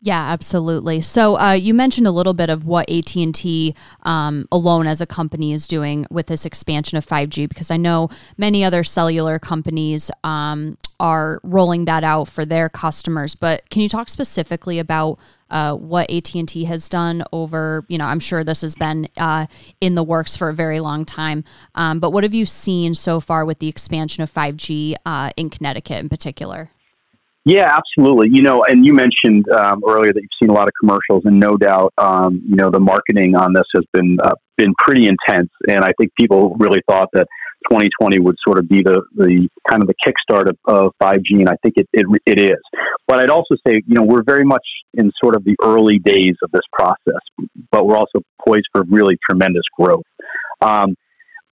Yeah, 0.05 0.33
absolutely. 0.33 1.01
So 1.01 1.39
uh, 1.39 1.53
you 1.53 1.75
mentioned 1.75 2.09
a 2.09 2.11
little 2.11 2.35
bit 2.35 2.51
of 2.51 2.67
what 2.67 2.91
AT 2.91 3.15
and 3.15 3.33
T 3.33 3.77
um, 4.03 4.49
alone 4.51 4.89
as 4.89 5.01
a 5.01 5.07
company 5.07 5.53
is 5.53 5.69
doing 5.69 6.09
with 6.11 6.27
this 6.27 6.45
expansion 6.45 6.99
of 6.99 7.07
5G, 7.07 7.49
because 7.49 7.71
I 7.71 7.77
know 7.77 8.09
many 8.37 8.65
other 8.65 8.83
cellular 8.83 9.39
companies 9.39 10.11
um, 10.25 10.77
are 10.99 11.39
rolling 11.45 11.85
that 11.85 12.03
out 12.03 12.27
for 12.27 12.45
their 12.45 12.69
customers. 12.69 13.37
But 13.37 13.71
can 13.71 13.81
you 13.81 13.89
talk 13.89 14.09
specifically 14.09 14.81
about 14.81 15.21
uh, 15.53 15.77
what 15.77 16.11
AT 16.11 16.35
and 16.35 16.49
T 16.49 16.65
has 16.65 16.89
done 16.89 17.23
over? 17.33 17.85
You 17.89 17.99
know, 17.99 18.07
I'm 18.07 18.21
sure 18.21 18.43
this 18.43 18.63
has 18.63 18.75
been 18.75 19.09
uh, 19.17 19.47
in 19.81 19.95
the 19.95 20.03
works 20.03 20.37
for 20.37 20.49
a 20.49 20.55
very 20.55 20.81
long 20.81 21.05
time. 21.05 21.45
Um, 21.77 22.01
but 22.01 22.11
what 22.11 22.25
have 22.25 22.35
you 22.35 22.45
seen 22.45 22.95
so 22.95 23.21
far 23.21 23.45
with 23.45 23.61
the 23.61 23.69
expansion 23.69 24.23
of 24.23 24.33
5G 24.33 24.97
uh, 25.07 25.31
in 25.37 25.51
Connecticut 25.51 26.01
in 26.01 26.09
particular? 26.09 26.71
Yeah, 27.45 27.77
absolutely. 27.77 28.29
You 28.31 28.43
know, 28.43 28.65
and 28.65 28.87
you 28.87 28.95
mentioned 28.95 29.49
um, 29.51 29.83
earlier 29.87 30.13
that 30.13 30.21
you've 30.21 30.31
seen 30.41 30.51
a 30.51 30.53
lot 30.53 30.69
of 30.69 30.75
commercials, 30.81 31.25
and 31.25 31.41
no 31.41 31.57
doubt, 31.57 31.93
um, 31.99 32.41
you 32.49 32.55
know, 32.55 32.71
the 32.71 32.79
marketing 32.79 33.35
on 33.35 33.53
this 33.53 33.65
has 33.75 33.85
been 33.93 34.17
uh, 34.23 34.35
been 34.57 34.73
pretty 34.79 35.09
intense. 35.09 35.51
And 35.69 35.85
I 35.85 35.93
think 35.99 36.13
people 36.19 36.55
really 36.61 36.81
thought 36.89 37.09
that 37.15 37.27
2020 37.71 38.21
would 38.21 38.37
sort 38.47 38.59
of 38.59 38.69
be 38.69 38.83
the, 38.83 39.03
the 39.15 39.49
kind 39.69 39.83
of 39.83 39.89
the 39.89 39.95
kickstart 40.05 40.49
of, 40.49 40.57
of 40.67 40.93
5G, 41.03 41.41
and 41.41 41.49
I 41.49 41.57
think 41.63 41.75
it, 41.77 41.89
it 41.93 42.07
it 42.27 42.39
is. 42.39 42.61
But 43.07 43.21
I'd 43.21 43.31
also 43.31 43.57
say, 43.67 43.83
you 43.87 43.95
know, 43.95 44.03
we're 44.03 44.23
very 44.23 44.45
much 44.45 44.67
in 44.95 45.11
sort 45.23 45.37
of 45.37 45.45
the 45.45 45.57
early 45.63 45.99
days 45.99 46.35
of 46.43 46.51
this 46.53 46.63
process, 46.73 47.21
but 47.71 47.87
we're 47.87 47.97
also 47.97 48.21
poised 48.47 48.67
for 48.73 48.85
really 48.85 49.19
tremendous 49.29 49.65
growth. 49.79 50.05
Um, 50.61 50.95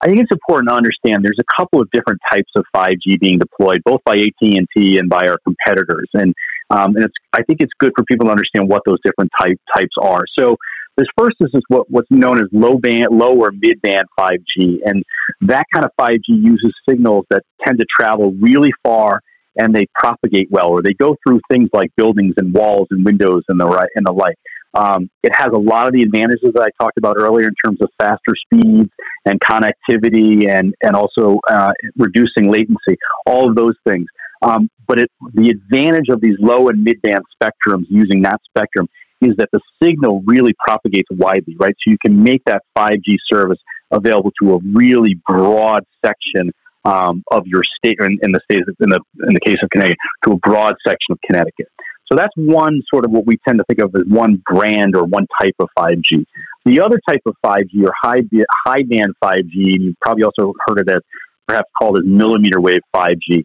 I 0.02 0.06
think 0.06 0.20
it's 0.20 0.32
important 0.32 0.70
to 0.70 0.74
understand 0.74 1.22
there's 1.22 1.38
a 1.38 1.60
couple 1.60 1.80
of 1.80 1.90
different 1.90 2.20
types 2.30 2.50
of 2.56 2.64
5G 2.74 3.20
being 3.20 3.38
deployed, 3.38 3.82
both 3.84 4.00
by 4.04 4.14
AT&T 4.14 4.98
and 4.98 5.10
by 5.10 5.26
our 5.26 5.36
competitors. 5.44 6.08
And, 6.14 6.34
um, 6.70 6.96
and 6.96 7.04
it's, 7.04 7.14
I 7.34 7.42
think 7.42 7.60
it's 7.60 7.72
good 7.78 7.92
for 7.94 8.04
people 8.04 8.26
to 8.26 8.30
understand 8.30 8.68
what 8.68 8.82
those 8.86 8.98
different 9.04 9.30
type, 9.38 9.58
types 9.74 9.94
are. 10.00 10.24
So 10.38 10.56
this 11.00 11.08
first 11.16 11.36
is, 11.40 11.50
is 11.54 11.62
what, 11.68 11.90
what's 11.90 12.10
known 12.10 12.38
as 12.38 12.46
low 12.52 12.76
band, 12.76 13.08
low 13.10 13.34
or 13.34 13.50
mid 13.52 13.80
band 13.80 14.06
5G. 14.18 14.80
And 14.84 15.02
that 15.42 15.64
kind 15.72 15.84
of 15.84 15.90
5G 15.98 16.20
uses 16.28 16.72
signals 16.88 17.24
that 17.30 17.42
tend 17.64 17.78
to 17.78 17.86
travel 17.96 18.34
really 18.38 18.70
far 18.84 19.20
and 19.56 19.74
they 19.74 19.86
propagate 19.94 20.48
well, 20.50 20.68
or 20.68 20.82
they 20.82 20.92
go 20.92 21.16
through 21.26 21.40
things 21.50 21.70
like 21.72 21.90
buildings 21.96 22.34
and 22.36 22.52
walls 22.54 22.86
and 22.90 23.04
windows 23.04 23.42
and 23.48 23.58
the, 23.58 23.66
right, 23.66 23.88
and 23.96 24.06
the 24.06 24.12
like. 24.12 24.36
Um, 24.74 25.10
it 25.24 25.32
has 25.34 25.48
a 25.52 25.58
lot 25.58 25.88
of 25.88 25.92
the 25.92 26.02
advantages 26.02 26.52
that 26.54 26.62
I 26.62 26.68
talked 26.82 26.96
about 26.96 27.16
earlier 27.18 27.48
in 27.48 27.54
terms 27.64 27.78
of 27.80 27.88
faster 27.98 28.34
speeds 28.44 28.90
and 29.24 29.40
connectivity 29.40 30.48
and, 30.48 30.74
and 30.82 30.94
also 30.94 31.40
uh, 31.48 31.72
reducing 31.96 32.50
latency, 32.50 32.96
all 33.26 33.48
of 33.48 33.56
those 33.56 33.74
things. 33.84 34.06
Um, 34.42 34.70
but 34.86 34.98
it, 34.98 35.10
the 35.34 35.50
advantage 35.50 36.08
of 36.08 36.20
these 36.20 36.36
low 36.38 36.68
and 36.68 36.84
mid 36.84 37.02
band 37.02 37.20
spectrums 37.42 37.86
using 37.88 38.22
that 38.22 38.40
spectrum 38.48 38.88
is 39.20 39.36
that 39.36 39.48
the 39.52 39.60
signal 39.82 40.22
really 40.26 40.52
propagates 40.58 41.08
widely, 41.10 41.56
right? 41.58 41.74
So 41.86 41.90
you 41.90 41.98
can 42.04 42.22
make 42.22 42.42
that 42.46 42.62
5G 42.76 43.16
service 43.30 43.58
available 43.90 44.32
to 44.42 44.54
a 44.54 44.58
really 44.72 45.16
broad 45.26 45.84
section 46.04 46.52
um, 46.84 47.22
of 47.30 47.46
your 47.46 47.62
state, 47.76 47.96
in, 48.00 48.18
in 48.22 48.32
the 48.32 48.40
state, 48.50 48.62
in 48.80 48.88
the 48.88 49.00
in 49.28 49.34
the 49.34 49.40
case 49.40 49.58
of 49.62 49.68
Connecticut, 49.70 49.98
to 50.24 50.32
a 50.32 50.36
broad 50.36 50.74
section 50.86 51.10
of 51.10 51.18
Connecticut. 51.26 51.68
So 52.10 52.16
that's 52.16 52.32
one 52.36 52.82
sort 52.92 53.04
of 53.04 53.12
what 53.12 53.26
we 53.26 53.36
tend 53.46 53.58
to 53.58 53.64
think 53.68 53.80
of 53.80 53.94
as 53.94 54.02
one 54.08 54.42
brand 54.50 54.96
or 54.96 55.04
one 55.04 55.26
type 55.40 55.54
of 55.60 55.68
5G. 55.78 56.24
The 56.64 56.80
other 56.80 57.00
type 57.08 57.20
of 57.24 57.36
5G 57.44 57.84
or 57.84 57.92
high, 58.02 58.22
high 58.66 58.82
band 58.82 59.14
5G, 59.22 59.74
and 59.74 59.84
you've 59.84 60.00
probably 60.00 60.24
also 60.24 60.52
heard 60.66 60.80
it 60.80 60.90
as 60.90 61.00
perhaps 61.46 61.68
called 61.78 61.98
as 61.98 62.04
millimeter 62.04 62.60
wave 62.60 62.80
5G. 62.94 63.44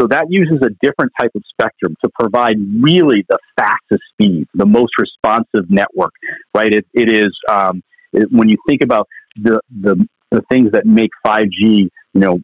So 0.00 0.06
that 0.06 0.26
uses 0.30 0.58
a 0.62 0.70
different 0.80 1.12
type 1.20 1.32
of 1.34 1.42
spectrum 1.50 1.94
to 2.02 2.10
provide 2.18 2.56
really 2.80 3.24
the 3.28 3.38
fastest 3.56 4.02
speed, 4.12 4.46
the 4.54 4.64
most 4.64 4.92
responsive 4.98 5.68
network, 5.68 6.12
right? 6.54 6.72
It, 6.72 6.86
it 6.94 7.10
is, 7.10 7.28
um, 7.50 7.82
it, 8.12 8.28
when 8.32 8.48
you 8.48 8.56
think 8.66 8.82
about 8.82 9.08
the, 9.36 9.60
the, 9.82 10.08
the 10.30 10.42
things 10.50 10.72
that 10.72 10.86
make 10.86 11.10
5G, 11.26 11.50
you 11.60 11.90
know, 12.14 12.38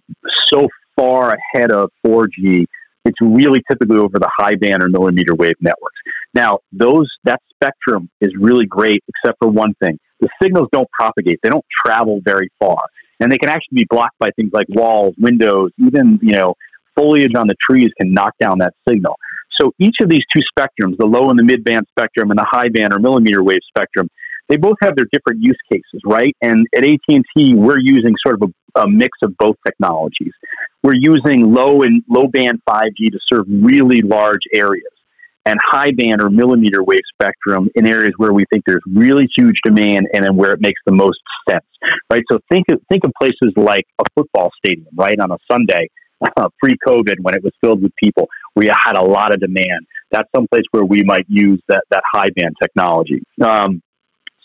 so 0.48 0.68
far 0.96 1.34
ahead 1.34 1.72
of 1.72 1.90
4G, 2.06 2.66
it's 3.06 3.20
really 3.22 3.62
typically 3.70 3.98
over 3.98 4.18
the 4.18 4.30
high 4.36 4.56
band 4.56 4.82
or 4.82 4.88
millimeter 4.88 5.34
wave 5.34 5.54
networks. 5.60 6.00
Now, 6.34 6.58
those 6.72 7.08
that 7.24 7.40
spectrum 7.54 8.10
is 8.20 8.32
really 8.38 8.66
great, 8.66 9.02
except 9.08 9.38
for 9.40 9.48
one 9.48 9.74
thing: 9.74 9.96
the 10.18 10.28
signals 10.42 10.68
don't 10.72 10.90
propagate; 10.90 11.38
they 11.42 11.48
don't 11.48 11.64
travel 11.86 12.20
very 12.24 12.50
far, 12.58 12.82
and 13.20 13.30
they 13.30 13.38
can 13.38 13.48
actually 13.48 13.76
be 13.76 13.86
blocked 13.88 14.18
by 14.18 14.30
things 14.34 14.50
like 14.52 14.66
walls, 14.68 15.14
windows, 15.18 15.70
even 15.78 16.18
you 16.20 16.34
know 16.34 16.54
foliage 16.96 17.34
on 17.36 17.46
the 17.46 17.54
trees 17.68 17.90
can 18.00 18.12
knock 18.12 18.32
down 18.40 18.58
that 18.58 18.74
signal. 18.88 19.16
So 19.60 19.72
each 19.78 19.96
of 20.02 20.08
these 20.08 20.22
two 20.34 20.42
spectrums, 20.56 20.96
the 20.98 21.06
low 21.06 21.30
and 21.30 21.38
the 21.38 21.44
mid 21.44 21.64
band 21.64 21.86
spectrum 21.90 22.30
and 22.30 22.38
the 22.38 22.46
high 22.48 22.68
band 22.68 22.92
or 22.92 22.98
millimeter 22.98 23.42
wave 23.42 23.60
spectrum, 23.68 24.08
they 24.48 24.56
both 24.56 24.76
have 24.82 24.94
their 24.96 25.06
different 25.12 25.40
use 25.42 25.58
cases, 25.70 26.00
right? 26.04 26.34
And 26.40 26.66
at 26.76 26.84
AT&T, 26.84 27.54
we're 27.54 27.80
using 27.80 28.14
sort 28.24 28.40
of 28.40 28.50
a, 28.76 28.80
a 28.82 28.88
mix 28.88 29.10
of 29.22 29.36
both 29.38 29.56
technologies. 29.66 30.32
We're 30.82 30.94
using 30.94 31.52
low 31.52 31.82
and 31.82 32.02
low 32.08 32.28
band 32.28 32.60
5G 32.68 33.10
to 33.10 33.18
serve 33.32 33.46
really 33.48 34.02
large 34.02 34.42
areas 34.52 34.84
and 35.46 35.58
high 35.64 35.92
band 35.92 36.20
or 36.20 36.28
millimeter 36.28 36.82
wave 36.82 37.00
spectrum 37.14 37.68
in 37.76 37.86
areas 37.86 38.12
where 38.18 38.32
we 38.32 38.44
think 38.52 38.64
there's 38.66 38.82
really 38.86 39.28
huge 39.36 39.56
demand 39.64 40.08
and 40.12 40.24
then 40.24 40.36
where 40.36 40.52
it 40.52 40.60
makes 40.60 40.80
the 40.86 40.92
most 40.92 41.18
sense, 41.48 41.64
right? 42.10 42.22
So 42.30 42.38
think 42.48 42.66
of, 42.70 42.80
think 42.88 43.04
of 43.04 43.12
places 43.20 43.52
like 43.56 43.84
a 44.00 44.04
football 44.14 44.50
stadium, 44.64 44.88
right, 44.96 45.18
on 45.18 45.30
a 45.30 45.38
Sunday 45.50 45.88
uh, 46.36 46.48
pre-COVID 46.58 47.16
when 47.20 47.34
it 47.34 47.42
was 47.42 47.52
filled 47.60 47.82
with 47.82 47.92
people. 47.96 48.28
We 48.54 48.66
had 48.66 48.96
a 48.96 49.04
lot 49.04 49.32
of 49.32 49.40
demand. 49.40 49.86
That's 50.10 50.28
someplace 50.34 50.64
where 50.70 50.84
we 50.84 51.02
might 51.02 51.26
use 51.28 51.60
that, 51.68 51.84
that 51.90 52.02
high 52.12 52.30
band 52.36 52.54
technology. 52.62 53.22
Um, 53.42 53.82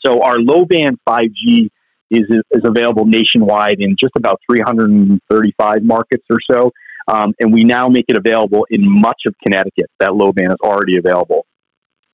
so 0.04 0.22
our 0.22 0.38
low 0.38 0.66
band 0.66 0.98
5G 1.08 1.70
is, 2.10 2.24
is 2.30 2.62
available 2.64 3.06
nationwide 3.06 3.78
in 3.80 3.96
just 4.00 4.14
about 4.18 4.40
335 4.50 5.84
markets 5.84 6.26
or 6.30 6.38
so. 6.50 6.72
Um, 7.08 7.34
and 7.40 7.54
we 7.54 7.64
now 7.64 7.88
make 7.88 8.06
it 8.10 8.18
available 8.18 8.66
in 8.70 8.82
much 8.84 9.22
of 9.26 9.34
Connecticut. 9.44 9.90
That 10.00 10.16
low 10.16 10.32
band 10.32 10.52
is 10.52 10.58
already 10.64 10.98
available. 10.98 11.46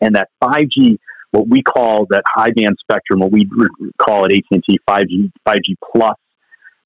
And 0.02 0.16
that 0.16 0.30
5G, 0.44 0.98
what 1.32 1.48
we 1.50 1.62
call 1.62 2.06
that 2.10 2.24
high 2.28 2.52
band 2.52 2.78
spectrum, 2.80 3.20
what 3.20 3.32
we 3.32 3.50
call 3.98 4.26
it 4.26 4.32
AT&T 4.32 4.80
5G, 4.88 5.32
5G 5.48 5.76
Plus, 5.92 6.16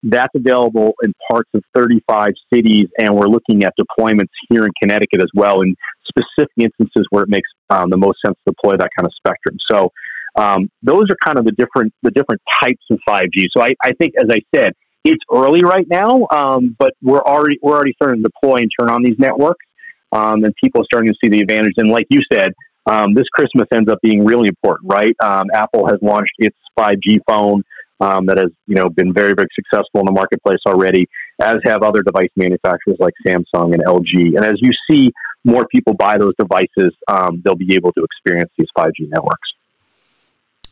that's 0.03 0.34
available 0.36 0.93
in 1.03 1.13
parts 1.29 1.50
of 1.53 1.63
35 1.75 2.34
cities, 2.53 2.88
and 2.98 3.15
we're 3.15 3.27
looking 3.27 3.63
at 3.63 3.74
deployments 3.79 4.31
here 4.50 4.65
in 4.65 4.72
Connecticut 4.81 5.22
as 5.22 5.29
well 5.36 5.62
in 5.62 5.75
specific 6.08 6.51
instances 6.58 7.05
where 7.10 7.24
it 7.24 7.29
makes 7.29 7.50
um, 7.70 7.89
the 7.89 7.98
most 7.98 8.17
sense 8.25 8.36
to 8.48 8.53
deploy 8.53 8.77
that 8.77 8.89
kind 8.98 9.05
of 9.05 9.12
spectrum. 9.15 9.58
So 9.70 9.91
um, 10.36 10.70
those 10.81 11.03
are 11.10 11.17
kind 11.24 11.38
of 11.38 11.46
the 11.46 11.51
different 11.51 11.93
the 12.03 12.12
different 12.12 12.41
types 12.62 12.84
of 12.89 13.00
5G. 13.08 13.48
So 13.55 13.63
I, 13.63 13.74
I 13.84 13.91
think, 13.93 14.13
as 14.17 14.29
I 14.29 14.39
said, 14.55 14.74
it's 15.03 15.24
early 15.31 15.63
right 15.63 15.86
now, 15.89 16.27
um, 16.31 16.75
but 16.77 16.93
we're 17.01 17.22
already 17.22 17.58
we're 17.62 17.74
already 17.74 17.93
starting 18.01 18.24
to 18.24 18.29
deploy 18.29 18.58
and 18.58 18.72
turn 18.79 18.89
on 18.89 19.03
these 19.03 19.17
networks, 19.20 19.65
um, 20.12 20.43
and 20.43 20.53
people 20.63 20.81
are 20.81 20.86
starting 20.86 21.12
to 21.12 21.17
see 21.24 21.29
the 21.29 21.41
advantage. 21.41 21.74
And 21.77 21.89
like 21.89 22.05
you 22.10 22.20
said, 22.31 22.53
um, 22.89 23.13
this 23.13 23.25
Christmas 23.34 23.67
ends 23.74 23.91
up 23.91 24.00
being 24.01 24.25
really 24.25 24.48
important, 24.48 24.91
right? 24.91 25.15
Um, 25.22 25.46
Apple 25.53 25.88
has 25.88 25.98
launched 26.01 26.34
its 26.39 26.58
5G 26.79 27.20
phone. 27.27 27.63
Um, 28.01 28.25
that 28.25 28.38
has 28.38 28.50
you 28.65 28.75
know 28.75 28.89
been 28.89 29.13
very 29.13 29.34
very 29.34 29.48
successful 29.53 30.00
in 30.00 30.05
the 30.08 30.12
marketplace 30.12 30.60
already, 30.65 31.08
as 31.39 31.58
have 31.63 31.84
other 31.84 32.01
device 32.01 32.31
manufacturers 32.36 32.98
like 33.00 33.13
Samsung 33.25 33.74
and 33.74 33.84
LG. 33.86 34.36
And 34.36 34.43
as 34.43 34.55
you 34.60 34.72
see 34.89 35.12
more 35.43 35.67
people 35.67 35.93
buy 35.93 36.17
those 36.17 36.34
devices, 36.38 36.96
um, 37.08 37.41
they'll 37.43 37.55
be 37.55 37.74
able 37.75 37.91
to 37.93 38.03
experience 38.03 38.51
these 38.58 38.67
5G 38.77 39.10
networks. 39.10 39.50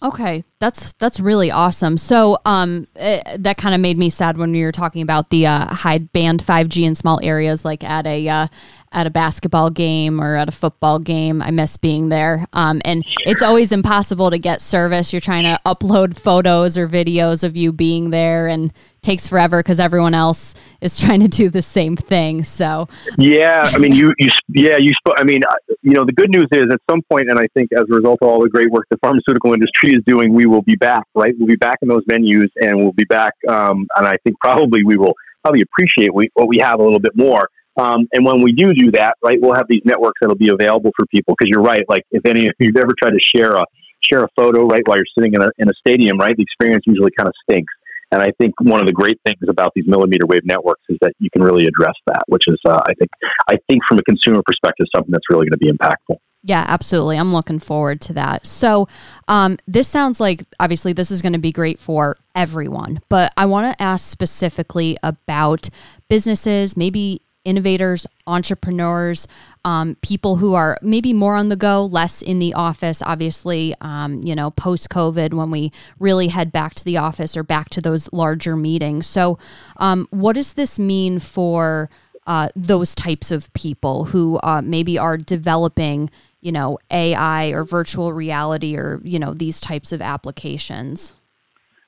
Okay, 0.01 0.43
that's 0.59 0.93
that's 0.93 1.19
really 1.19 1.51
awesome. 1.51 1.97
So, 1.97 2.37
um, 2.45 2.85
it, 2.95 3.23
eh, 3.25 3.37
that 3.39 3.57
kind 3.57 3.73
of 3.73 3.79
made 3.81 3.97
me 3.97 4.09
sad 4.09 4.37
when 4.37 4.51
we 4.51 4.63
were 4.63 4.73
talking 4.73 5.01
about 5.01 5.29
the 5.29 5.47
uh, 5.47 5.73
high 5.73 5.99
band 5.99 6.43
5G 6.43 6.83
in 6.83 6.95
small 6.95 7.19
areas, 7.23 7.63
like 7.63 7.83
at 7.83 8.05
a 8.05 8.27
uh, 8.27 8.47
at 8.91 9.05
a 9.05 9.09
basketball 9.09 9.69
game 9.69 10.19
or 10.19 10.35
at 10.35 10.47
a 10.47 10.51
football 10.51 10.99
game. 10.99 11.41
I 11.41 11.51
miss 11.51 11.77
being 11.77 12.09
there. 12.09 12.45
Um, 12.53 12.81
and 12.85 13.03
it's 13.25 13.41
always 13.41 13.71
impossible 13.71 14.31
to 14.31 14.39
get 14.39 14.61
service. 14.61 15.13
You're 15.13 15.21
trying 15.21 15.43
to 15.43 15.59
upload 15.65 16.19
photos 16.19 16.77
or 16.77 16.87
videos 16.87 17.43
of 17.43 17.55
you 17.55 17.71
being 17.71 18.09
there 18.09 18.47
and 18.47 18.73
takes 19.01 19.29
forever 19.29 19.59
because 19.59 19.79
everyone 19.79 20.13
else 20.13 20.55
is 20.81 20.99
trying 21.03 21.19
to 21.21 21.27
do 21.27 21.49
the 21.49 21.61
same 21.61 21.95
thing. 21.95 22.43
So, 22.43 22.87
yeah, 23.17 23.69
I 23.73 23.77
mean, 23.77 23.93
you, 23.93 24.13
you, 24.17 24.29
yeah, 24.49 24.77
you, 24.77 24.91
I 25.15 25.23
mean, 25.23 25.41
you 25.81 25.91
know, 25.91 26.03
the 26.03 26.13
good 26.13 26.31
news 26.31 26.47
is 26.51 26.65
at 26.71 26.81
some 26.89 27.01
point, 27.11 27.29
and 27.29 27.37
I 27.37 27.47
think 27.53 27.71
as 27.73 27.83
a 27.89 27.93
result 27.93 28.19
of 28.21 28.27
all 28.27 28.41
the 28.41 28.49
great 28.49 28.71
work 28.71 28.85
the 28.89 28.97
pharmaceutical 28.97 29.53
industry 29.53 29.93
is 29.93 30.01
doing, 30.05 30.33
we 30.33 30.45
will 30.49 30.61
be 30.61 30.75
back, 30.75 31.03
right? 31.15 31.33
We'll 31.37 31.47
be 31.47 31.55
back 31.55 31.77
in 31.81 31.87
those 31.87 32.03
venues 32.09 32.49
and 32.61 32.77
we'll 32.77 32.93
be 32.93 33.05
back. 33.05 33.33
Um, 33.47 33.87
and 33.95 34.07
I 34.07 34.17
think 34.23 34.37
probably 34.39 34.83
we 34.83 34.97
will 34.97 35.13
probably 35.43 35.61
appreciate 35.61 36.13
what 36.13 36.47
we 36.47 36.57
have 36.59 36.79
a 36.79 36.83
little 36.83 36.99
bit 36.99 37.15
more. 37.15 37.47
Um, 37.79 38.07
and 38.13 38.25
when 38.25 38.41
we 38.41 38.51
do 38.51 38.73
do 38.73 38.91
that, 38.91 39.15
right, 39.23 39.39
we'll 39.41 39.53
have 39.53 39.67
these 39.69 39.81
networks 39.85 40.17
that'll 40.19 40.35
be 40.35 40.49
available 40.49 40.91
for 40.97 41.05
people. 41.05 41.35
Because 41.37 41.49
you're 41.49 41.61
right, 41.61 41.83
like 41.87 42.03
if 42.11 42.25
any, 42.25 42.47
if 42.47 42.53
you've 42.59 42.75
ever 42.75 42.93
tried 42.99 43.11
to 43.11 43.19
share 43.21 43.55
a 43.55 43.63
share 44.01 44.23
a 44.23 44.27
photo, 44.37 44.65
right, 44.65 44.81
while 44.85 44.97
you're 44.97 45.05
sitting 45.17 45.33
in 45.33 45.41
a 45.41 45.49
in 45.59 45.69
a 45.69 45.73
stadium, 45.79 46.17
right, 46.17 46.35
the 46.35 46.43
experience 46.43 46.83
usually 46.87 47.11
kind 47.17 47.27
of 47.27 47.33
stinks. 47.49 47.71
And 48.11 48.21
I 48.21 48.31
think 48.39 48.53
one 48.61 48.79
of 48.79 48.87
the 48.87 48.91
great 48.91 49.19
things 49.23 49.37
about 49.47 49.71
these 49.75 49.85
millimeter 49.87 50.25
wave 50.25 50.41
networks 50.43 50.81
is 50.89 50.97
that 51.01 51.13
you 51.19 51.29
can 51.31 51.43
really 51.43 51.67
address 51.67 51.93
that, 52.07 52.23
which 52.25 52.47
is, 52.47 52.57
uh, 52.65 52.81
I 52.87 52.93
think, 52.95 53.11
I 53.47 53.55
think 53.69 53.83
from 53.87 53.99
a 53.99 54.03
consumer 54.03 54.41
perspective, 54.43 54.87
something 54.95 55.11
that's 55.11 55.29
really 55.29 55.47
going 55.47 55.51
to 55.51 55.57
be 55.57 55.71
impactful. 55.71 56.17
Yeah, 56.49 56.65
absolutely. 56.67 57.15
I'm 57.19 57.31
looking 57.31 57.59
forward 57.59 58.01
to 58.01 58.13
that. 58.13 58.47
So, 58.47 58.87
um, 59.27 59.57
this 59.67 59.87
sounds 59.87 60.19
like 60.19 60.45
obviously 60.59 60.93
this 60.93 61.11
is 61.11 61.21
going 61.21 61.33
to 61.33 61.39
be 61.39 61.51
great 61.51 61.77
for 61.77 62.17
everyone, 62.33 63.01
but 63.07 63.31
I 63.37 63.45
want 63.45 63.71
to 63.71 63.79
ask 63.83 64.09
specifically 64.09 64.97
about 65.03 65.69
businesses, 66.09 66.75
maybe 66.75 67.21
innovators, 67.45 68.07
entrepreneurs, 68.25 69.27
um, 69.63 69.95
people 70.01 70.37
who 70.37 70.55
are 70.55 70.79
maybe 70.81 71.13
more 71.13 71.35
on 71.35 71.49
the 71.49 71.55
go, 71.55 71.85
less 71.85 72.23
in 72.23 72.39
the 72.39 72.55
office. 72.55 73.03
Obviously, 73.05 73.75
um, 73.81 74.21
you 74.23 74.33
know, 74.33 74.49
post 74.49 74.89
COVID, 74.89 75.35
when 75.35 75.51
we 75.51 75.71
really 75.99 76.29
head 76.29 76.51
back 76.51 76.73
to 76.73 76.83
the 76.83 76.97
office 76.97 77.37
or 77.37 77.43
back 77.43 77.69
to 77.69 77.79
those 77.79 78.11
larger 78.11 78.55
meetings. 78.55 79.05
So, 79.05 79.37
um, 79.77 80.07
what 80.09 80.33
does 80.33 80.53
this 80.53 80.79
mean 80.79 81.19
for 81.19 81.91
uh, 82.29 82.49
those 82.55 82.93
types 82.93 83.31
of 83.31 83.51
people 83.53 84.05
who 84.05 84.39
uh, 84.43 84.61
maybe 84.63 84.97
are 84.99 85.17
developing, 85.17 86.09
you 86.41 86.51
know, 86.51 86.77
AI 86.91 87.49
or 87.49 87.63
virtual 87.63 88.13
reality 88.13 88.75
or 88.77 89.01
you 89.03 89.19
know 89.19 89.33
these 89.33 89.59
types 89.59 89.91
of 89.91 90.01
applications? 90.01 91.13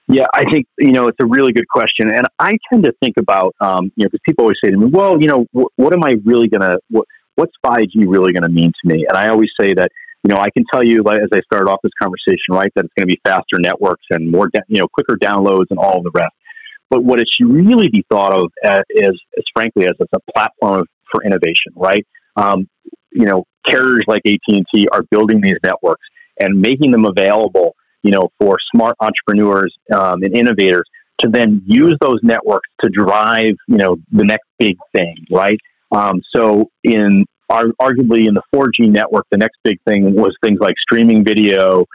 Yeah, 0.08 0.25
I 0.34 0.43
think 0.51 0.67
you 0.77 0.91
know 0.91 1.08
it's 1.08 1.20
a 1.22 1.25
really 1.25 1.53
good 1.53 1.67
question, 1.70 2.13
and 2.13 2.27
I 2.39 2.58
tend 2.70 2.84
to 2.84 2.93
think 3.01 3.15
about 3.17 3.55
um, 3.62 3.91
you 3.96 4.03
know 4.03 4.10
because 4.10 4.20
people 4.25 4.43
always 4.43 4.58
say 4.63 4.72
to 4.72 4.77
me, 4.77 4.88
"Well, 4.88 5.22
you 5.22 5.27
know, 5.27 5.46
wh- 5.53 5.79
what 5.79 5.93
am 5.93 6.03
I 6.03 6.17
really 6.25 6.48
gonna 6.48 6.77
what, 6.89 7.05
what's 7.36 7.53
5G 7.65 8.08
really 8.08 8.34
going 8.34 8.43
to 8.43 8.50
mean 8.50 8.72
to 8.72 8.93
me?" 8.93 9.05
And 9.08 9.17
I 9.17 9.29
always 9.29 9.50
say 9.60 9.74
that 9.74 9.89
you 10.24 10.29
know 10.29 10.38
I 10.38 10.50
can 10.50 10.65
tell 10.72 10.84
you 10.84 11.00
as 11.00 11.29
I 11.31 11.39
started 11.41 11.70
off 11.70 11.79
this 11.84 11.93
conversation, 12.01 12.51
right, 12.51 12.72
that 12.75 12.86
it's 12.86 12.93
going 12.98 13.08
to 13.08 13.13
be 13.13 13.22
faster 13.24 13.58
networks 13.60 14.05
and 14.10 14.29
more 14.29 14.50
you 14.67 14.79
know 14.79 14.88
quicker 14.88 15.15
downloads 15.15 15.67
and 15.70 15.79
all 15.79 16.01
the 16.01 16.12
rest. 16.13 16.34
But 16.89 17.05
what 17.05 17.22
it 17.22 17.27
should 17.31 17.50
really 17.50 17.88
be 17.88 18.03
thought 18.12 18.34
of 18.34 18.51
as, 18.65 18.81
is, 18.89 19.12
is 19.12 19.46
frankly 19.53 19.86
as, 19.86 19.93
as 20.01 20.08
a 20.13 20.31
platform 20.34 20.86
for 21.10 21.24
innovation, 21.24 21.72
right? 21.74 22.05
Um, 22.36 22.67
you 23.12 23.25
know, 23.25 23.46
carriers 23.65 24.03
like 24.08 24.22
AT 24.25 24.39
and 24.48 24.65
T 24.74 24.88
are 24.91 25.03
building 25.03 25.41
these 25.41 25.58
networks 25.63 26.06
and 26.39 26.60
making 26.60 26.91
them 26.91 27.06
available 27.06 27.75
you 28.03 28.12
know, 28.12 28.30
for 28.39 28.58
smart 28.74 28.96
entrepreneurs 29.00 29.75
um, 29.94 30.24
and 30.24 30.36
innovators 30.36 30.84
to 31.22 31.30
then 31.30 31.62
use 31.65 31.96
those 32.01 32.20
networks 32.24 32.68
to 32.82 32.89
drive, 32.89 33.53
you 33.68 33.77
know, 33.77 33.98
the 34.12 34.24
next 34.24 34.48
big 34.58 34.75
thing, 34.94 35.15
right? 35.32 35.60
Um, 35.91 36.22
so 36.36 36.70
in 36.84 37.25
arguably 37.51 38.27
in 38.27 38.34
the 38.34 38.41
4G 38.56 38.89
network, 38.89 39.25
the 39.30 39.38
next 39.38 39.58
big 39.63 39.77
thing 39.86 40.15
was 40.15 40.34
things 40.41 40.60
like 40.62 40.75
streaming 40.82 41.24
video, 41.25 41.86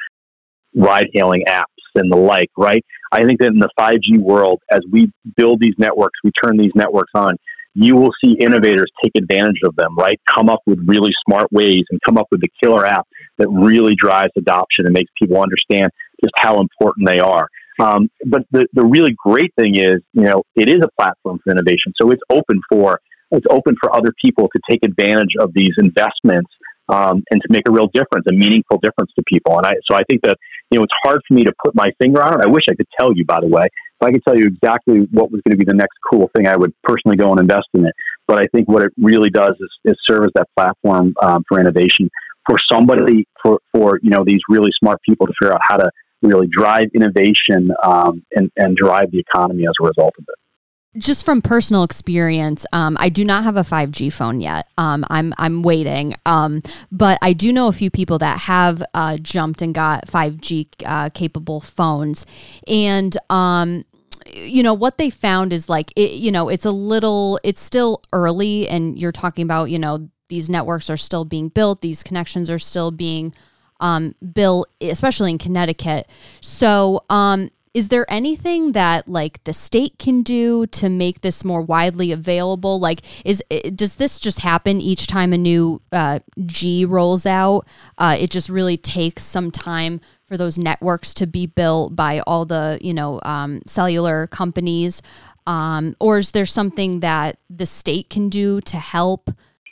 ride 0.74 1.08
hailing 1.14 1.44
apps, 1.48 1.64
and 1.94 2.12
the 2.12 2.16
like, 2.16 2.50
right? 2.58 2.84
I 3.10 3.24
think 3.24 3.40
that 3.40 3.48
in 3.48 3.58
the 3.58 3.70
5G 3.78 4.18
world, 4.18 4.60
as 4.70 4.80
we 4.90 5.10
build 5.34 5.60
these 5.60 5.74
networks, 5.78 6.18
we 6.22 6.30
turn 6.44 6.58
these 6.58 6.72
networks 6.74 7.12
on, 7.14 7.36
you 7.76 7.94
will 7.94 8.12
see 8.24 8.32
innovators 8.40 8.90
take 9.04 9.12
advantage 9.16 9.60
of 9.64 9.76
them, 9.76 9.94
right? 9.96 10.18
Come 10.34 10.48
up 10.48 10.60
with 10.66 10.78
really 10.86 11.12
smart 11.28 11.52
ways 11.52 11.82
and 11.90 12.00
come 12.06 12.16
up 12.16 12.26
with 12.30 12.40
the 12.40 12.48
killer 12.62 12.86
app 12.86 13.06
that 13.36 13.48
really 13.50 13.94
drives 13.94 14.32
adoption 14.38 14.86
and 14.86 14.94
makes 14.94 15.12
people 15.20 15.40
understand 15.42 15.90
just 16.24 16.32
how 16.36 16.58
important 16.58 17.06
they 17.06 17.20
are. 17.20 17.48
Um, 17.78 18.08
but 18.24 18.44
the, 18.50 18.66
the 18.72 18.84
really 18.84 19.14
great 19.22 19.52
thing 19.58 19.76
is, 19.76 19.98
you 20.14 20.22
know, 20.22 20.42
it 20.54 20.70
is 20.70 20.78
a 20.82 20.88
platform 20.98 21.38
for 21.44 21.50
innovation. 21.50 21.92
So 22.00 22.10
it's 22.10 22.22
open 22.30 22.60
for 22.70 22.98
it's 23.32 23.46
open 23.50 23.74
for 23.82 23.94
other 23.94 24.12
people 24.24 24.48
to 24.54 24.60
take 24.70 24.80
advantage 24.84 25.34
of 25.38 25.52
these 25.52 25.72
investments 25.78 26.50
um, 26.88 27.24
and 27.30 27.42
to 27.42 27.48
make 27.50 27.68
a 27.68 27.72
real 27.72 27.88
difference, 27.88 28.24
a 28.30 28.32
meaningful 28.32 28.78
difference 28.78 29.10
to 29.18 29.24
people. 29.26 29.58
And 29.58 29.66
I, 29.66 29.72
so 29.90 29.96
I 29.96 30.02
think 30.08 30.22
that, 30.22 30.36
you 30.70 30.78
know, 30.78 30.84
it's 30.84 30.94
hard 31.02 31.20
for 31.26 31.34
me 31.34 31.42
to 31.42 31.52
put 31.64 31.74
my 31.74 31.90
finger 32.00 32.22
on 32.22 32.40
it. 32.40 32.44
I 32.44 32.46
wish 32.46 32.64
I 32.70 32.74
could 32.74 32.86
tell 32.98 33.12
you, 33.12 33.24
by 33.24 33.40
the 33.40 33.48
way, 33.48 33.66
if 34.00 34.06
I 34.06 34.12
could 34.12 34.22
tell 34.24 34.36
you 34.36 34.46
exactly 34.46 35.08
what 35.10 35.30
was 35.30 35.40
going 35.46 35.58
to 35.58 35.64
be 35.64 35.64
the 35.64 35.74
next 35.74 35.96
cool 36.10 36.30
thing, 36.36 36.46
I 36.46 36.56
would 36.56 36.72
personally 36.82 37.16
go 37.16 37.30
and 37.30 37.40
invest 37.40 37.68
in 37.74 37.86
it. 37.86 37.94
But 38.26 38.38
I 38.38 38.46
think 38.54 38.68
what 38.68 38.82
it 38.82 38.92
really 38.98 39.30
does 39.30 39.54
is, 39.58 39.70
is 39.84 39.96
serve 40.04 40.24
as 40.24 40.30
that 40.34 40.48
platform 40.56 41.14
um, 41.22 41.44
for 41.48 41.60
innovation 41.60 42.10
for 42.48 42.58
somebody, 42.70 43.26
for, 43.42 43.58
for, 43.74 43.98
you 44.02 44.10
know, 44.10 44.24
these 44.24 44.40
really 44.48 44.70
smart 44.78 45.00
people 45.02 45.26
to 45.26 45.32
figure 45.40 45.52
out 45.52 45.60
how 45.62 45.76
to 45.76 45.90
really 46.22 46.46
drive 46.46 46.86
innovation 46.94 47.70
um, 47.82 48.24
and, 48.32 48.50
and 48.56 48.76
drive 48.76 49.10
the 49.10 49.18
economy 49.18 49.64
as 49.66 49.74
a 49.80 49.84
result 49.84 50.14
of 50.18 50.24
it 50.28 50.38
just 50.98 51.24
from 51.24 51.42
personal 51.42 51.82
experience, 51.82 52.66
um, 52.72 52.96
I 52.98 53.08
do 53.08 53.24
not 53.24 53.44
have 53.44 53.56
a 53.56 53.62
5G 53.62 54.12
phone 54.12 54.40
yet. 54.40 54.68
Um, 54.78 55.04
I'm 55.10 55.34
I'm 55.38 55.62
waiting, 55.62 56.14
um, 56.24 56.62
but 56.90 57.18
I 57.22 57.32
do 57.32 57.52
know 57.52 57.68
a 57.68 57.72
few 57.72 57.90
people 57.90 58.18
that 58.18 58.40
have 58.40 58.82
uh, 58.94 59.16
jumped 59.18 59.62
and 59.62 59.74
got 59.74 60.06
5G 60.06 60.68
uh, 60.84 61.10
capable 61.10 61.60
phones, 61.60 62.26
and 62.66 63.16
um, 63.30 63.84
you 64.32 64.62
know 64.62 64.74
what 64.74 64.98
they 64.98 65.10
found 65.10 65.52
is 65.52 65.68
like 65.68 65.92
it, 65.96 66.12
you 66.12 66.32
know 66.32 66.48
it's 66.48 66.64
a 66.64 66.70
little 66.70 67.38
it's 67.44 67.60
still 67.60 68.02
early, 68.12 68.68
and 68.68 68.98
you're 68.98 69.12
talking 69.12 69.42
about 69.42 69.70
you 69.70 69.78
know 69.78 70.08
these 70.28 70.50
networks 70.50 70.90
are 70.90 70.96
still 70.96 71.24
being 71.24 71.48
built, 71.48 71.82
these 71.82 72.02
connections 72.02 72.50
are 72.50 72.58
still 72.58 72.90
being 72.90 73.32
um, 73.80 74.14
built, 74.32 74.68
especially 74.80 75.30
in 75.30 75.38
Connecticut. 75.38 76.08
So 76.40 77.04
um, 77.10 77.50
is 77.76 77.88
there 77.88 78.06
anything 78.08 78.72
that 78.72 79.06
like 79.06 79.44
the 79.44 79.52
state 79.52 79.98
can 79.98 80.22
do 80.22 80.66
to 80.68 80.88
make 80.88 81.20
this 81.20 81.44
more 81.44 81.60
widely 81.60 82.10
available? 82.10 82.80
Like 82.80 83.02
is 83.22 83.44
does 83.74 83.96
this 83.96 84.18
just 84.18 84.40
happen 84.40 84.80
each 84.80 85.06
time 85.06 85.34
a 85.34 85.38
new 85.38 85.82
uh, 85.92 86.20
g 86.46 86.86
rolls 86.86 87.26
out? 87.26 87.68
Uh, 87.98 88.16
it 88.18 88.30
just 88.30 88.48
really 88.48 88.78
takes 88.78 89.24
some 89.24 89.50
time 89.50 90.00
for 90.24 90.38
those 90.38 90.56
networks 90.56 91.12
to 91.12 91.26
be 91.26 91.46
built 91.46 91.94
by 91.94 92.20
all 92.20 92.46
the 92.46 92.78
you 92.80 92.94
know 92.94 93.20
um, 93.24 93.60
cellular 93.66 94.26
companies. 94.28 95.02
Um, 95.46 95.94
or 96.00 96.16
is 96.16 96.30
there 96.30 96.46
something 96.46 97.00
that 97.00 97.36
the 97.50 97.66
state 97.66 98.08
can 98.08 98.30
do 98.30 98.62
to 98.62 98.78
help 98.78 99.30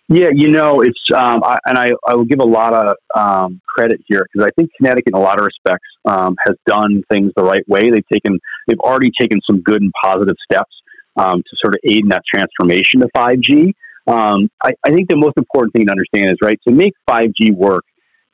yeah, 0.09 0.29
you 0.35 0.49
know, 0.49 0.83
it's 0.83 0.99
um, 1.15 1.43
I, 1.43 1.59
and 1.65 1.79
I, 1.79 1.91
I 2.07 2.15
will 2.15 2.27
give 2.27 2.41
a 2.41 2.47
lot 2.47 2.75
of 2.75 2.97
um, 3.17 3.61
credit 3.67 4.01
here 4.07 4.27
because 4.33 4.47
I 4.47 4.51
think 4.55 4.71
Connecticut, 4.77 5.15
in 5.15 5.15
a 5.15 5.21
lot 5.21 5.39
of 5.39 5.47
respects, 5.47 5.89
um, 6.05 6.37
has 6.47 6.57
done 6.67 7.03
things 7.11 7.33
the 7.37 7.43
right 7.43 7.67
way. 7.69 7.91
They've 7.91 8.09
taken, 8.13 8.39
they've 8.67 8.79
already 8.81 9.11
taken 9.19 9.41
some 9.49 9.63
good 9.63 9.81
and 9.81 9.93
positive 10.03 10.37
steps 10.45 10.73
um, 11.17 11.39
to 11.39 11.57
sort 11.63 11.75
of 11.75 11.81
aid 11.85 12.03
in 12.03 12.09
that 12.11 12.23
transformation 12.33 13.01
to 13.01 13.09
5G. 13.17 13.73
Um, 14.07 14.51
I, 14.63 14.73
I 14.85 14.91
think 14.91 15.09
the 15.09 15.17
most 15.17 15.39
important 15.39 15.73
thing 15.73 15.87
to 15.87 15.93
understand 15.93 16.31
is 16.31 16.37
right 16.43 16.59
to 16.69 16.75
make 16.75 16.93
5G 17.09 17.55
work. 17.55 17.85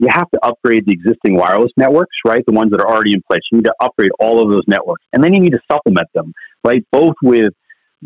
You 0.00 0.09
have 0.11 0.29
to 0.31 0.45
upgrade 0.45 0.87
the 0.87 0.93
existing 0.93 1.37
wireless 1.37 1.71
networks, 1.77 2.17
right? 2.25 2.43
The 2.47 2.55
ones 2.55 2.73
that 2.73 2.81
are 2.81 2.89
already 2.89 3.12
in 3.12 3.23
place. 3.31 3.43
You 3.53 3.59
need 3.59 3.67
to 3.67 3.75
upgrade 3.81 4.11
all 4.19 4.43
of 4.43 4.50
those 4.50 4.65
networks, 4.67 5.05
and 5.12 5.23
then 5.23 5.35
you 5.35 5.41
need 5.41 5.53
to 5.53 5.61
supplement 5.71 6.09
them, 6.15 6.33
right? 6.65 6.83
Both 6.91 7.15
with 7.23 7.53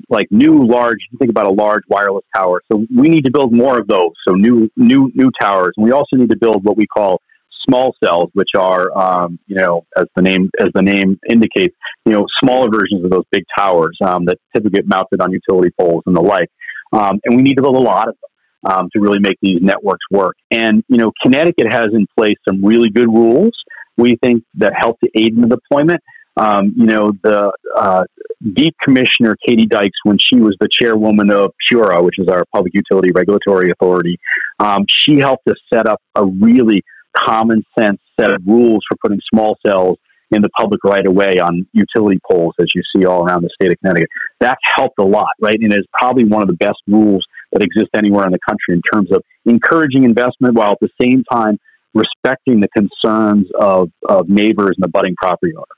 like 0.08 0.26
new 0.30 0.66
large 0.66 0.98
think 1.18 1.30
about 1.30 1.46
a 1.46 1.52
large 1.52 1.82
wireless 1.88 2.24
tower. 2.34 2.62
So 2.70 2.84
we 2.94 3.08
need 3.08 3.24
to 3.24 3.30
build 3.30 3.52
more 3.52 3.78
of 3.78 3.86
those. 3.86 4.12
So 4.26 4.34
new 4.34 4.68
new 4.76 5.10
new 5.14 5.30
towers. 5.40 5.72
And 5.76 5.84
we 5.84 5.92
also 5.92 6.16
need 6.16 6.30
to 6.30 6.36
build 6.36 6.64
what 6.64 6.76
we 6.76 6.86
call 6.86 7.20
small 7.66 7.94
cells 8.02 8.28
which 8.34 8.50
are 8.58 8.96
um, 8.96 9.38
you 9.46 9.56
know 9.56 9.86
as 9.96 10.06
the 10.16 10.22
name 10.22 10.50
as 10.60 10.68
the 10.74 10.82
name 10.82 11.18
indicates 11.28 11.74
you 12.04 12.12
know 12.12 12.26
smaller 12.42 12.68
versions 12.70 13.04
of 13.04 13.10
those 13.10 13.24
big 13.30 13.44
towers 13.56 13.96
um, 14.04 14.24
that 14.26 14.38
typically 14.54 14.78
get 14.78 14.86
mounted 14.86 15.20
on 15.20 15.30
utility 15.32 15.70
poles 15.78 16.02
and 16.06 16.16
the 16.16 16.22
like. 16.22 16.48
Um, 16.92 17.18
and 17.24 17.36
we 17.36 17.42
need 17.42 17.56
to 17.56 17.62
build 17.62 17.76
a 17.76 17.80
lot 17.80 18.08
of 18.08 18.14
them 18.14 18.72
um, 18.72 18.88
to 18.94 19.00
really 19.00 19.18
make 19.18 19.36
these 19.42 19.58
networks 19.60 20.04
work. 20.10 20.36
And 20.50 20.82
you 20.88 20.98
know 20.98 21.12
connecticut 21.22 21.72
has 21.72 21.88
in 21.92 22.06
place 22.16 22.36
some 22.48 22.64
really 22.64 22.90
good 22.90 23.08
rules 23.08 23.52
we 23.96 24.16
think 24.22 24.42
that 24.54 24.72
help 24.76 24.98
to 25.00 25.10
aid 25.14 25.34
in 25.34 25.40
the 25.40 25.46
deployment 25.46 26.00
um, 26.37 26.73
you 26.77 26.87
know, 26.87 27.12
the 27.23 27.53
uh, 27.77 28.05
DEEP 28.53 28.75
Commissioner 28.83 29.37
Katie 29.47 29.66
Dykes, 29.66 29.99
when 30.03 30.18
she 30.18 30.37
was 30.37 30.57
the 30.61 30.68
chairwoman 30.70 31.31
of 31.31 31.53
PURA, 31.68 32.03
which 32.03 32.18
is 32.18 32.29
our 32.29 32.44
public 32.53 32.75
utility 32.75 33.11
regulatory 33.14 33.70
authority, 33.70 34.18
um, 34.59 34.85
she 34.88 35.18
helped 35.18 35.47
us 35.49 35.57
set 35.73 35.87
up 35.87 36.01
a 36.14 36.25
really 36.25 36.83
common 37.16 37.62
sense 37.79 38.01
set 38.18 38.33
of 38.33 38.40
rules 38.47 38.81
for 38.88 38.97
putting 39.03 39.20
small 39.33 39.57
cells 39.64 39.99
in 40.31 40.42
the 40.42 40.49
public 40.51 40.83
right 40.85 41.07
of 41.07 41.14
way 41.14 41.38
on 41.38 41.66
utility 41.73 42.18
poles, 42.29 42.55
as 42.61 42.66
you 42.75 42.83
see 42.94 43.05
all 43.05 43.25
around 43.25 43.42
the 43.42 43.51
state 43.55 43.70
of 43.70 43.79
Connecticut. 43.81 44.09
That's 44.40 44.61
helped 44.77 44.99
a 44.99 45.05
lot, 45.05 45.31
right? 45.40 45.57
And 45.61 45.73
is 45.73 45.87
probably 45.92 46.25
one 46.25 46.42
of 46.42 46.49
the 46.49 46.55
best 46.55 46.79
rules 46.88 47.25
that 47.53 47.62
exist 47.62 47.90
anywhere 47.94 48.25
in 48.27 48.33
the 48.33 48.38
country 48.47 48.75
in 48.75 48.83
terms 48.92 49.12
of 49.12 49.23
encouraging 49.44 50.05
investment 50.05 50.55
while 50.55 50.73
at 50.73 50.81
the 50.81 50.88
same 51.01 51.23
time 51.31 51.59
respecting 51.94 52.61
the 52.61 52.68
concerns 52.77 53.47
of, 53.59 53.90
of 54.09 54.29
neighbors 54.29 54.75
and 54.77 54.83
the 54.83 54.88
budding 54.88 55.14
property 55.16 55.53
owners. 55.55 55.68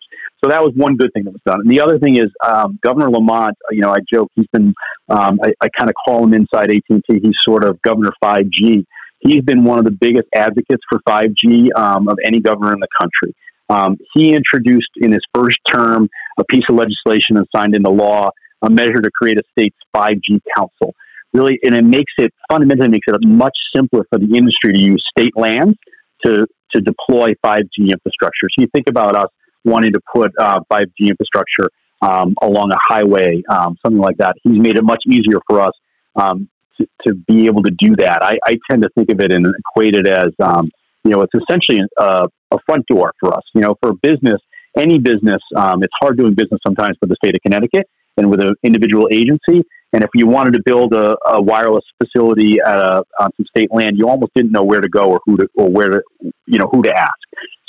So 0.42 0.50
that 0.50 0.62
was 0.62 0.72
one 0.76 0.96
good 0.96 1.10
thing 1.14 1.24
that 1.24 1.32
was 1.32 1.40
done. 1.46 1.60
And 1.60 1.70
the 1.70 1.80
other 1.80 1.98
thing 1.98 2.16
is 2.16 2.26
um, 2.44 2.78
Governor 2.82 3.10
Lamont. 3.10 3.56
You 3.70 3.80
know, 3.80 3.90
I 3.90 3.98
joke 4.12 4.30
he's 4.34 4.46
been. 4.52 4.74
Um, 5.08 5.38
I, 5.42 5.52
I 5.60 5.68
kind 5.78 5.88
of 5.88 5.94
call 6.04 6.24
him 6.24 6.34
inside 6.34 6.70
AT 6.70 6.82
and 6.90 7.02
T. 7.08 7.20
He's 7.22 7.36
sort 7.42 7.64
of 7.64 7.80
Governor 7.82 8.12
5G. 8.22 8.84
He's 9.20 9.42
been 9.42 9.64
one 9.64 9.78
of 9.78 9.84
the 9.84 9.90
biggest 9.90 10.28
advocates 10.34 10.82
for 10.90 11.00
5G 11.08 11.74
um, 11.76 12.08
of 12.08 12.18
any 12.22 12.40
governor 12.40 12.72
in 12.72 12.80
the 12.80 12.88
country. 13.00 13.34
Um, 13.68 13.96
he 14.14 14.34
introduced 14.34 14.90
in 14.96 15.12
his 15.12 15.22
first 15.34 15.58
term 15.68 16.08
a 16.38 16.44
piece 16.44 16.64
of 16.68 16.76
legislation 16.76 17.36
and 17.36 17.46
signed 17.54 17.74
into 17.74 17.90
law 17.90 18.30
a 18.62 18.70
measure 18.70 19.00
to 19.00 19.10
create 19.10 19.38
a 19.38 19.42
state's 19.52 19.76
5G 19.94 20.40
council. 20.56 20.94
Really, 21.32 21.58
and 21.64 21.74
it 21.74 21.84
makes 21.84 22.12
it 22.18 22.32
fundamentally 22.50 22.88
makes 22.88 23.06
it 23.08 23.16
much 23.26 23.56
simpler 23.74 24.06
for 24.10 24.18
the 24.18 24.36
industry 24.36 24.72
to 24.72 24.78
use 24.78 25.04
state 25.16 25.36
lands 25.36 25.76
to 26.24 26.46
to 26.74 26.80
deploy 26.80 27.34
5G 27.44 27.90
infrastructure. 27.90 28.48
So 28.50 28.62
you 28.62 28.68
think 28.72 28.88
about 28.88 29.16
us 29.16 29.28
wanting 29.66 29.92
to 29.92 30.00
put 30.14 30.32
uh, 30.38 30.60
5G 30.70 31.08
infrastructure 31.08 31.68
um, 32.02 32.34
along 32.42 32.70
a 32.72 32.78
highway, 32.80 33.42
um, 33.50 33.76
something 33.84 34.00
like 34.00 34.16
that. 34.18 34.36
He's 34.42 34.58
made 34.58 34.76
it 34.76 34.84
much 34.84 35.02
easier 35.08 35.40
for 35.48 35.60
us 35.60 35.72
um, 36.14 36.48
to, 36.78 36.86
to, 37.06 37.14
be 37.14 37.46
able 37.46 37.62
to 37.62 37.70
do 37.78 37.96
that. 37.96 38.22
I, 38.22 38.38
I, 38.44 38.56
tend 38.70 38.82
to 38.82 38.88
think 38.94 39.10
of 39.10 39.20
it 39.20 39.32
and 39.32 39.46
equate 39.46 39.94
it 39.94 40.06
as, 40.06 40.28
um, 40.42 40.70
you 41.04 41.10
know, 41.10 41.22
it's 41.22 41.32
essentially 41.34 41.80
a, 41.98 42.28
a, 42.50 42.58
front 42.66 42.86
door 42.86 43.12
for 43.18 43.34
us. 43.34 43.42
You 43.54 43.62
know, 43.62 43.76
for 43.82 43.94
business, 43.94 44.40
any 44.78 44.98
business, 44.98 45.40
um, 45.56 45.82
it's 45.82 45.92
hard 46.00 46.18
doing 46.18 46.34
business 46.34 46.60
sometimes 46.66 46.96
with 47.00 47.10
the 47.10 47.16
state 47.16 47.34
of 47.34 47.40
Connecticut 47.42 47.88
and 48.16 48.30
with 48.30 48.40
an 48.40 48.54
individual 48.62 49.08
agency. 49.10 49.64
And 49.92 50.04
if 50.04 50.10
you 50.14 50.26
wanted 50.26 50.54
to 50.54 50.62
build 50.64 50.92
a, 50.92 51.16
a 51.26 51.40
wireless 51.40 51.84
facility 52.02 52.58
a, 52.58 53.02
on 53.20 53.30
some 53.36 53.46
state 53.48 53.70
land, 53.72 53.96
you 53.96 54.08
almost 54.08 54.32
didn't 54.34 54.52
know 54.52 54.64
where 54.64 54.80
to 54.80 54.88
go 54.88 55.10
or 55.10 55.20
who 55.24 55.36
to 55.38 55.48
or 55.54 55.68
where 55.68 55.88
to 55.88 56.02
you 56.46 56.58
know 56.58 56.68
who 56.70 56.82
to 56.82 56.92
ask. 56.92 57.14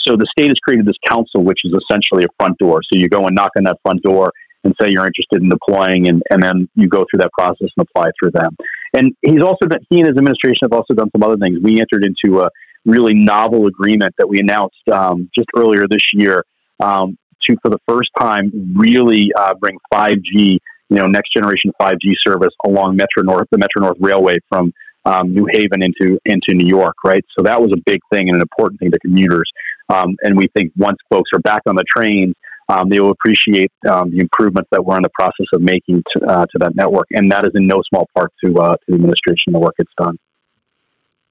So 0.08 0.16
the 0.16 0.28
state 0.32 0.50
has 0.50 0.58
created 0.64 0.86
this 0.86 0.96
council, 1.08 1.44
which 1.44 1.60
is 1.66 1.74
essentially 1.74 2.24
a 2.24 2.28
front 2.40 2.58
door. 2.58 2.80
So 2.84 2.98
you 2.98 3.10
go 3.10 3.26
and 3.26 3.36
knock 3.36 3.52
on 3.58 3.66
that 3.66 3.78
front 3.84 4.02
door 4.04 4.32
and 4.64 4.74
say 4.82 4.90
you're 4.90 5.06
interested 5.06 5.42
in 5.42 5.50
deploying, 5.50 6.08
and, 6.08 6.24
and 6.30 6.42
then 6.42 6.70
you 6.76 6.88
go 6.88 7.06
through 7.10 7.20
that 7.20 7.32
process 7.38 7.70
and 7.76 7.88
apply 7.90 8.10
through 8.20 8.32
them. 8.32 8.56
And 8.94 9.14
he's 9.22 9.42
also 9.42 9.66
done, 9.68 9.80
he 9.90 10.00
and 10.00 10.08
his 10.08 10.18
administration 10.18 10.60
have 10.64 10.74
also 10.74 10.94
done 10.94 11.10
some 11.12 11.24
other 11.24 11.38
things. 11.38 11.60
We 11.62 11.80
entered 11.80 12.06
into 12.06 12.42
a 12.42 12.50
really 12.86 13.14
novel 13.14 13.68
agreement 13.68 14.16
that 14.18 14.28
we 14.28 14.40
announced 14.40 14.88
um, 14.92 15.30
just 15.36 15.48
earlier 15.56 15.86
this 15.90 16.06
year 16.14 16.44
um, 16.80 17.18
to, 17.44 17.56
for 17.62 17.70
the 17.70 17.80
first 17.88 18.10
time, 18.20 18.74
really 18.76 19.32
uh, 19.38 19.54
bring 19.56 19.78
5G, 19.94 20.22
you 20.34 20.60
know, 20.90 21.06
next 21.06 21.34
generation 21.34 21.72
5G 21.82 22.14
service 22.26 22.54
along 22.66 22.96
Metro 22.96 23.24
North, 23.24 23.48
the 23.52 23.58
Metro 23.58 23.82
North 23.82 23.98
Railway 24.00 24.38
from 24.50 24.74
um, 25.06 25.34
New 25.34 25.48
Haven 25.52 25.82
into 25.82 26.20
into 26.26 26.54
New 26.54 26.68
York, 26.68 26.96
right? 27.06 27.24
So 27.38 27.44
that 27.44 27.62
was 27.62 27.72
a 27.72 27.82
big 27.86 28.00
thing 28.12 28.28
and 28.30 28.36
an 28.36 28.42
important 28.42 28.80
thing 28.80 28.92
to 28.92 29.00
commuters. 29.00 29.50
Um, 29.90 30.16
and 30.22 30.38
we 30.38 30.48
think 30.56 30.72
once 30.76 30.98
folks 31.10 31.30
are 31.34 31.40
back 31.40 31.62
on 31.68 31.76
the 31.76 31.86
trains, 31.96 32.36
um, 32.70 32.90
they 32.90 33.00
will 33.00 33.12
appreciate 33.12 33.72
um, 33.90 34.12
the 34.12 34.20
improvements 34.20 34.70
that 34.72 34.84
we're 34.84 34.98
in 34.98 35.04
the 35.04 35.12
process 35.18 35.46
of 35.54 35.62
making 35.62 36.04
to, 36.14 36.26
uh, 36.26 36.46
to 36.46 36.60
that 36.60 36.76
network. 36.76 37.08
And 37.12 37.32
that 37.32 37.46
is 37.46 37.52
in 37.56 37.68
no 37.68 37.82
small 37.88 38.08
part 38.14 38.32
to, 38.44 38.58
uh, 38.58 38.76
to 38.76 38.84
the 38.88 38.96
administration, 38.96 39.54
the 39.54 39.60
work 39.60 39.76
it's 39.78 39.92
done. 39.98 40.18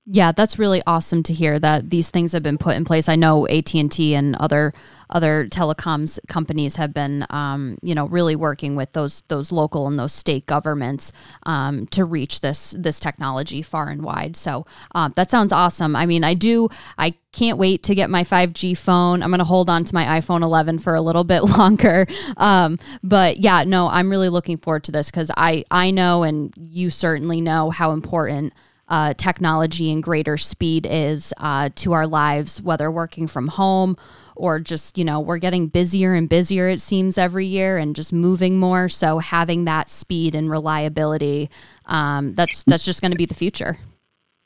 Yeah, 0.09 0.31
that's 0.31 0.57
really 0.57 0.81
awesome 0.87 1.25
to 1.25 1.33
hear 1.35 1.59
that 1.59 1.91
these 1.91 2.11
things 2.11 2.31
have 2.31 2.43
been 2.45 2.59
put 2.59 2.77
in 2.77 2.85
place. 2.85 3.09
I 3.09 3.17
know 3.17 3.49
AT 3.49 3.75
and 3.75 3.91
T 3.91 4.15
and 4.15 4.37
other 4.37 4.73
other 5.11 5.47
telecoms 5.47 6.21
companies 6.29 6.77
have 6.77 6.95
been, 6.95 7.27
um, 7.31 7.77
you 7.83 7.93
know, 7.93 8.07
really 8.07 8.37
working 8.37 8.77
with 8.77 8.93
those 8.93 9.23
those 9.23 9.51
local 9.51 9.89
and 9.89 9.99
those 9.99 10.13
state 10.13 10.47
governments 10.47 11.11
um, 11.43 11.89
to 11.89 12.05
reach 12.05 12.41
this 12.41 12.73
this 12.79 13.01
technology 13.01 13.63
far 13.63 13.89
and 13.89 14.03
wide. 14.03 14.37
So 14.37 14.65
um, 14.95 15.13
that 15.17 15.29
sounds 15.29 15.51
awesome. 15.51 15.97
I 15.97 16.07
mean, 16.07 16.23
I 16.23 16.35
do. 16.35 16.69
I 16.97 17.15
can't 17.33 17.59
wait 17.59 17.83
to 17.83 17.95
get 17.97 18.09
my 18.09 18.23
5G 18.23 18.79
phone. 18.79 19.25
I'm 19.25 19.31
going 19.31 19.41
to 19.41 19.45
hold 19.45 19.69
on 19.69 19.83
to 19.85 19.95
my 19.95 20.05
iPhone 20.21 20.43
11 20.43 20.79
for 20.79 20.95
a 20.95 21.01
little 21.01 21.25
bit 21.25 21.41
longer. 21.59 22.07
Um, 22.37 22.79
but 23.03 23.39
yeah, 23.39 23.65
no, 23.65 23.89
I'm 23.89 24.09
really 24.09 24.29
looking 24.29 24.57
forward 24.57 24.85
to 24.85 24.93
this 24.93 25.11
because 25.11 25.33
I 25.37 25.65
I 25.69 25.91
know 25.91 26.23
and 26.23 26.55
you 26.57 26.91
certainly 26.91 27.41
know 27.41 27.71
how 27.71 27.91
important 27.91 28.53
uh, 28.89 29.15
technology 29.15 29.93
and 29.93 30.03
greater 30.03 30.37
speed 30.37 30.87
is 30.89 31.33
uh, 31.39 31.71
to 31.77 31.93
our 31.93 32.07
lives, 32.07 32.63
whether 32.63 32.91
working 32.91 33.27
from 33.27 33.49
home 33.49 33.97
or 34.37 34.61
just, 34.61 34.99
you 34.99 35.05
know, 35.05 35.19
we're 35.19 35.39
getting 35.39 35.67
busier 35.67 36.15
and 36.15 36.29
busier, 36.29 36.69
it 36.69 36.81
seems, 36.81 37.19
every 37.19 37.47
year 37.47 37.79
and 37.79 37.97
just 37.97 38.13
moving 38.13 38.59
more. 38.59 38.89
So 38.89 39.19
having 39.19 39.65
that 39.65 39.89
speed 39.89 40.35
and 40.35 40.51
reliability, 40.51 41.51
um, 41.87 42.35
that's, 42.35 42.63
that's 42.65 42.85
just 42.85 43.01
going 43.01 43.13
to 43.13 43.19
be 43.19 43.27
the 43.27 43.35
future. 43.35 43.79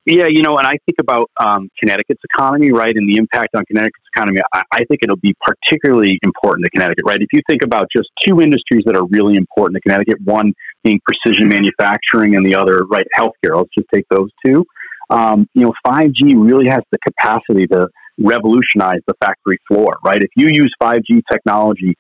Yeah, 0.06 0.26
you 0.28 0.42
know, 0.42 0.56
and 0.56 0.66
I 0.66 0.72
think 0.86 0.96
about 0.98 1.30
um, 1.38 1.68
Connecticut's 1.78 2.22
economy, 2.32 2.72
right, 2.72 2.96
and 2.96 3.08
the 3.08 3.16
impact 3.16 3.54
on 3.54 3.64
Connecticut's 3.66 4.06
economy. 4.16 4.40
I, 4.54 4.62
I, 4.72 4.84
think 4.86 5.00
it'll 5.02 5.16
be 5.16 5.34
particularly 5.42 6.18
important 6.22 6.64
to 6.64 6.70
Connecticut, 6.70 7.04
right? 7.06 7.20
If 7.20 7.28
you 7.32 7.40
think 7.46 7.62
about 7.62 7.86
just 7.94 8.08
two 8.24 8.40
industries 8.40 8.82
that 8.86 8.96
are 8.96 9.04
really 9.06 9.36
important 9.36 9.76
to 9.76 9.80
Connecticut, 9.82 10.18
one 10.24 10.54
being 10.82 11.00
precision 11.04 11.48
manufacturing 11.48 12.36
and 12.36 12.44
the 12.44 12.54
other, 12.54 12.84
right, 12.86 13.06
healthcare. 13.16 13.56
Let's 13.56 13.70
just 13.76 13.88
take 13.92 14.06
those 14.10 14.30
two. 14.44 14.64
Um, 15.10 15.48
you 15.54 15.62
know, 15.62 15.72
5G 15.86 16.34
really 16.36 16.68
has 16.68 16.80
the 16.92 16.98
capacity 17.06 17.66
to 17.68 17.88
revolutionize 18.18 19.00
the 19.06 19.14
factory 19.20 19.58
floor, 19.66 19.98
right? 20.04 20.22
If 20.22 20.30
you 20.36 20.48
use 20.48 20.72
5G 20.82 21.22
technology 21.30 21.94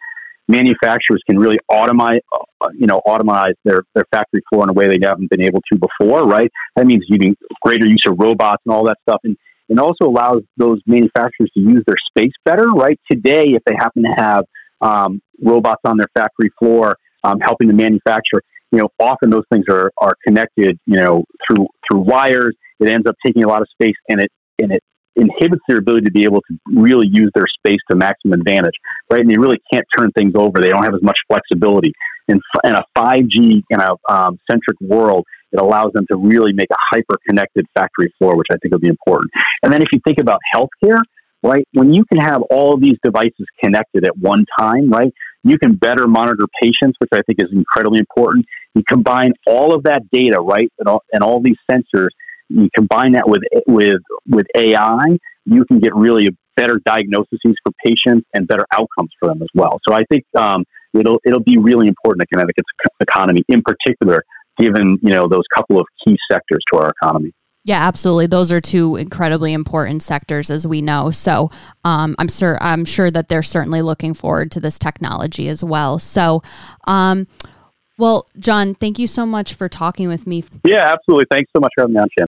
manufacturers 0.50 1.22
can 1.28 1.38
really 1.38 1.58
automate, 1.70 2.20
uh, 2.32 2.68
you 2.74 2.86
know, 2.86 3.00
automate 3.06 3.54
their, 3.64 3.82
their 3.94 4.04
factory 4.12 4.42
floor 4.50 4.64
in 4.64 4.68
a 4.68 4.72
way 4.72 4.88
they 4.88 4.98
haven't 5.06 5.30
been 5.30 5.40
able 5.40 5.60
to 5.72 5.78
before, 5.78 6.26
right? 6.26 6.50
That 6.76 6.86
means 6.86 7.04
using 7.08 7.36
greater 7.62 7.86
use 7.86 8.04
of 8.06 8.18
robots 8.18 8.62
and 8.66 8.74
all 8.74 8.84
that 8.84 8.96
stuff. 9.08 9.20
And, 9.24 9.36
and 9.68 9.78
also 9.78 10.06
allows 10.06 10.42
those 10.56 10.80
manufacturers 10.86 11.50
to 11.54 11.60
use 11.60 11.82
their 11.86 11.96
space 12.08 12.32
better, 12.44 12.68
right? 12.70 12.98
Today, 13.10 13.46
if 13.46 13.62
they 13.64 13.74
happen 13.78 14.02
to 14.02 14.12
have 14.16 14.44
um, 14.80 15.22
robots 15.40 15.80
on 15.84 15.96
their 15.96 16.08
factory 16.14 16.50
floor 16.58 16.96
um, 17.22 17.38
helping 17.40 17.68
to 17.68 17.74
manufacture, 17.74 18.42
you 18.72 18.78
know, 18.78 18.88
often 18.98 19.30
those 19.30 19.44
things 19.52 19.64
are, 19.70 19.90
are 19.98 20.14
connected, 20.26 20.78
you 20.86 20.96
know, 20.96 21.24
through 21.46 21.66
through 21.90 22.00
wires. 22.00 22.56
It 22.78 22.88
ends 22.88 23.06
up 23.06 23.16
taking 23.24 23.44
a 23.44 23.48
lot 23.48 23.62
of 23.62 23.68
space, 23.72 23.96
and 24.08 24.20
it 24.20 24.30
and 24.58 24.72
it 24.72 24.82
inhibits 25.16 25.62
their 25.68 25.78
ability 25.78 26.06
to 26.06 26.12
be 26.12 26.24
able 26.24 26.40
to 26.42 26.58
really 26.74 27.06
use 27.10 27.30
their 27.34 27.46
space 27.46 27.80
to 27.90 27.96
maximum 27.96 28.40
advantage, 28.40 28.74
right? 29.10 29.20
And 29.20 29.30
they 29.30 29.36
really 29.36 29.58
can't 29.72 29.84
turn 29.96 30.10
things 30.12 30.32
over. 30.34 30.60
They 30.60 30.70
don't 30.70 30.84
have 30.84 30.94
as 30.94 31.02
much 31.02 31.18
flexibility. 31.28 31.92
In, 32.28 32.40
in 32.62 32.74
a 32.74 32.84
5G 32.96 33.62
in 33.70 33.80
a 33.80 33.90
um, 34.08 34.38
centric 34.48 34.80
world, 34.80 35.24
it 35.52 35.60
allows 35.60 35.92
them 35.94 36.06
to 36.10 36.16
really 36.16 36.52
make 36.52 36.68
a 36.70 36.76
hyper 36.92 37.18
connected 37.28 37.66
factory 37.74 38.12
floor, 38.18 38.36
which 38.36 38.46
I 38.52 38.56
think 38.58 38.72
will 38.72 38.78
be 38.78 38.88
important. 38.88 39.32
And 39.62 39.72
then 39.72 39.82
if 39.82 39.88
you 39.92 40.00
think 40.06 40.18
about 40.20 40.38
healthcare, 40.54 41.00
right, 41.42 41.66
when 41.72 41.92
you 41.92 42.04
can 42.04 42.20
have 42.20 42.42
all 42.42 42.76
these 42.76 42.96
devices 43.02 43.46
connected 43.62 44.04
at 44.04 44.16
one 44.16 44.44
time, 44.58 44.90
right, 44.90 45.12
you 45.42 45.58
can 45.58 45.74
better 45.74 46.06
monitor 46.06 46.44
patients, 46.62 46.96
which 46.98 47.10
I 47.12 47.22
think 47.22 47.42
is 47.42 47.48
incredibly 47.52 47.98
important. 47.98 48.46
You 48.74 48.82
combine 48.88 49.32
all 49.46 49.74
of 49.74 49.82
that 49.84 50.02
data, 50.10 50.40
right, 50.40 50.70
and 50.78 50.88
all, 50.88 51.02
and 51.12 51.22
all 51.22 51.40
these 51.40 51.56
sensors 51.70 52.08
you 52.50 52.68
combine 52.76 53.12
that 53.12 53.28
with 53.28 53.42
with 53.66 54.02
with 54.28 54.46
AI, 54.56 55.18
you 55.46 55.64
can 55.64 55.78
get 55.78 55.94
really 55.94 56.30
better 56.56 56.80
diagnoses 56.84 57.38
for 57.42 57.72
patients 57.84 58.26
and 58.34 58.46
better 58.46 58.66
outcomes 58.72 59.10
for 59.18 59.28
them 59.28 59.40
as 59.40 59.48
well. 59.54 59.78
So 59.88 59.94
I 59.94 60.02
think 60.10 60.24
um, 60.36 60.64
it'll 60.92 61.20
it'll 61.24 61.42
be 61.42 61.56
really 61.58 61.88
important 61.88 62.22
to 62.22 62.26
Connecticut's 62.34 62.68
economy, 63.00 63.42
in 63.48 63.62
particular, 63.62 64.22
given 64.58 64.98
you 65.02 65.10
know 65.10 65.28
those 65.28 65.44
couple 65.54 65.80
of 65.80 65.86
key 66.04 66.16
sectors 66.30 66.60
to 66.72 66.80
our 66.80 66.90
economy. 67.00 67.32
Yeah, 67.62 67.86
absolutely. 67.86 68.26
Those 68.26 68.50
are 68.50 68.60
two 68.60 68.96
incredibly 68.96 69.52
important 69.52 70.02
sectors, 70.02 70.50
as 70.50 70.66
we 70.66 70.80
know. 70.80 71.10
So 71.10 71.50
um, 71.84 72.16
I'm 72.18 72.28
sure 72.28 72.58
I'm 72.60 72.84
sure 72.84 73.10
that 73.10 73.28
they're 73.28 73.42
certainly 73.42 73.82
looking 73.82 74.14
forward 74.14 74.50
to 74.52 74.60
this 74.60 74.78
technology 74.78 75.48
as 75.48 75.62
well. 75.62 75.98
So. 75.98 76.42
Um, 76.86 77.26
well, 78.00 78.26
John, 78.38 78.74
thank 78.74 78.98
you 78.98 79.06
so 79.06 79.26
much 79.26 79.54
for 79.54 79.68
talking 79.68 80.08
with 80.08 80.26
me. 80.26 80.42
Yeah, 80.64 80.92
absolutely. 80.92 81.26
Thanks 81.30 81.50
so 81.54 81.60
much 81.60 81.70
for 81.76 81.82
having 81.82 81.94
me 81.94 82.00
on, 82.00 82.08
Shannon. 82.18 82.28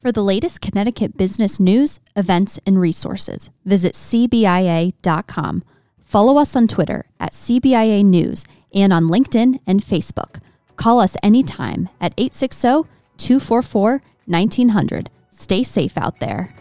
For 0.00 0.12
the 0.12 0.22
latest 0.22 0.60
Connecticut 0.60 1.16
business 1.16 1.60
news, 1.60 2.00
events, 2.16 2.58
and 2.64 2.80
resources, 2.80 3.50
visit 3.64 3.94
CBIA.com. 3.94 5.62
Follow 6.00 6.38
us 6.38 6.56
on 6.56 6.68
Twitter 6.68 7.04
at 7.20 7.32
CBIA 7.32 8.04
News 8.04 8.46
and 8.72 8.92
on 8.92 9.04
LinkedIn 9.04 9.60
and 9.66 9.82
Facebook. 9.82 10.40
Call 10.76 11.00
us 11.00 11.16
anytime 11.22 11.88
at 12.00 12.14
860 12.16 12.88
244 13.18 14.02
1900. 14.26 15.10
Stay 15.30 15.62
safe 15.62 15.98
out 15.98 16.20
there. 16.20 16.54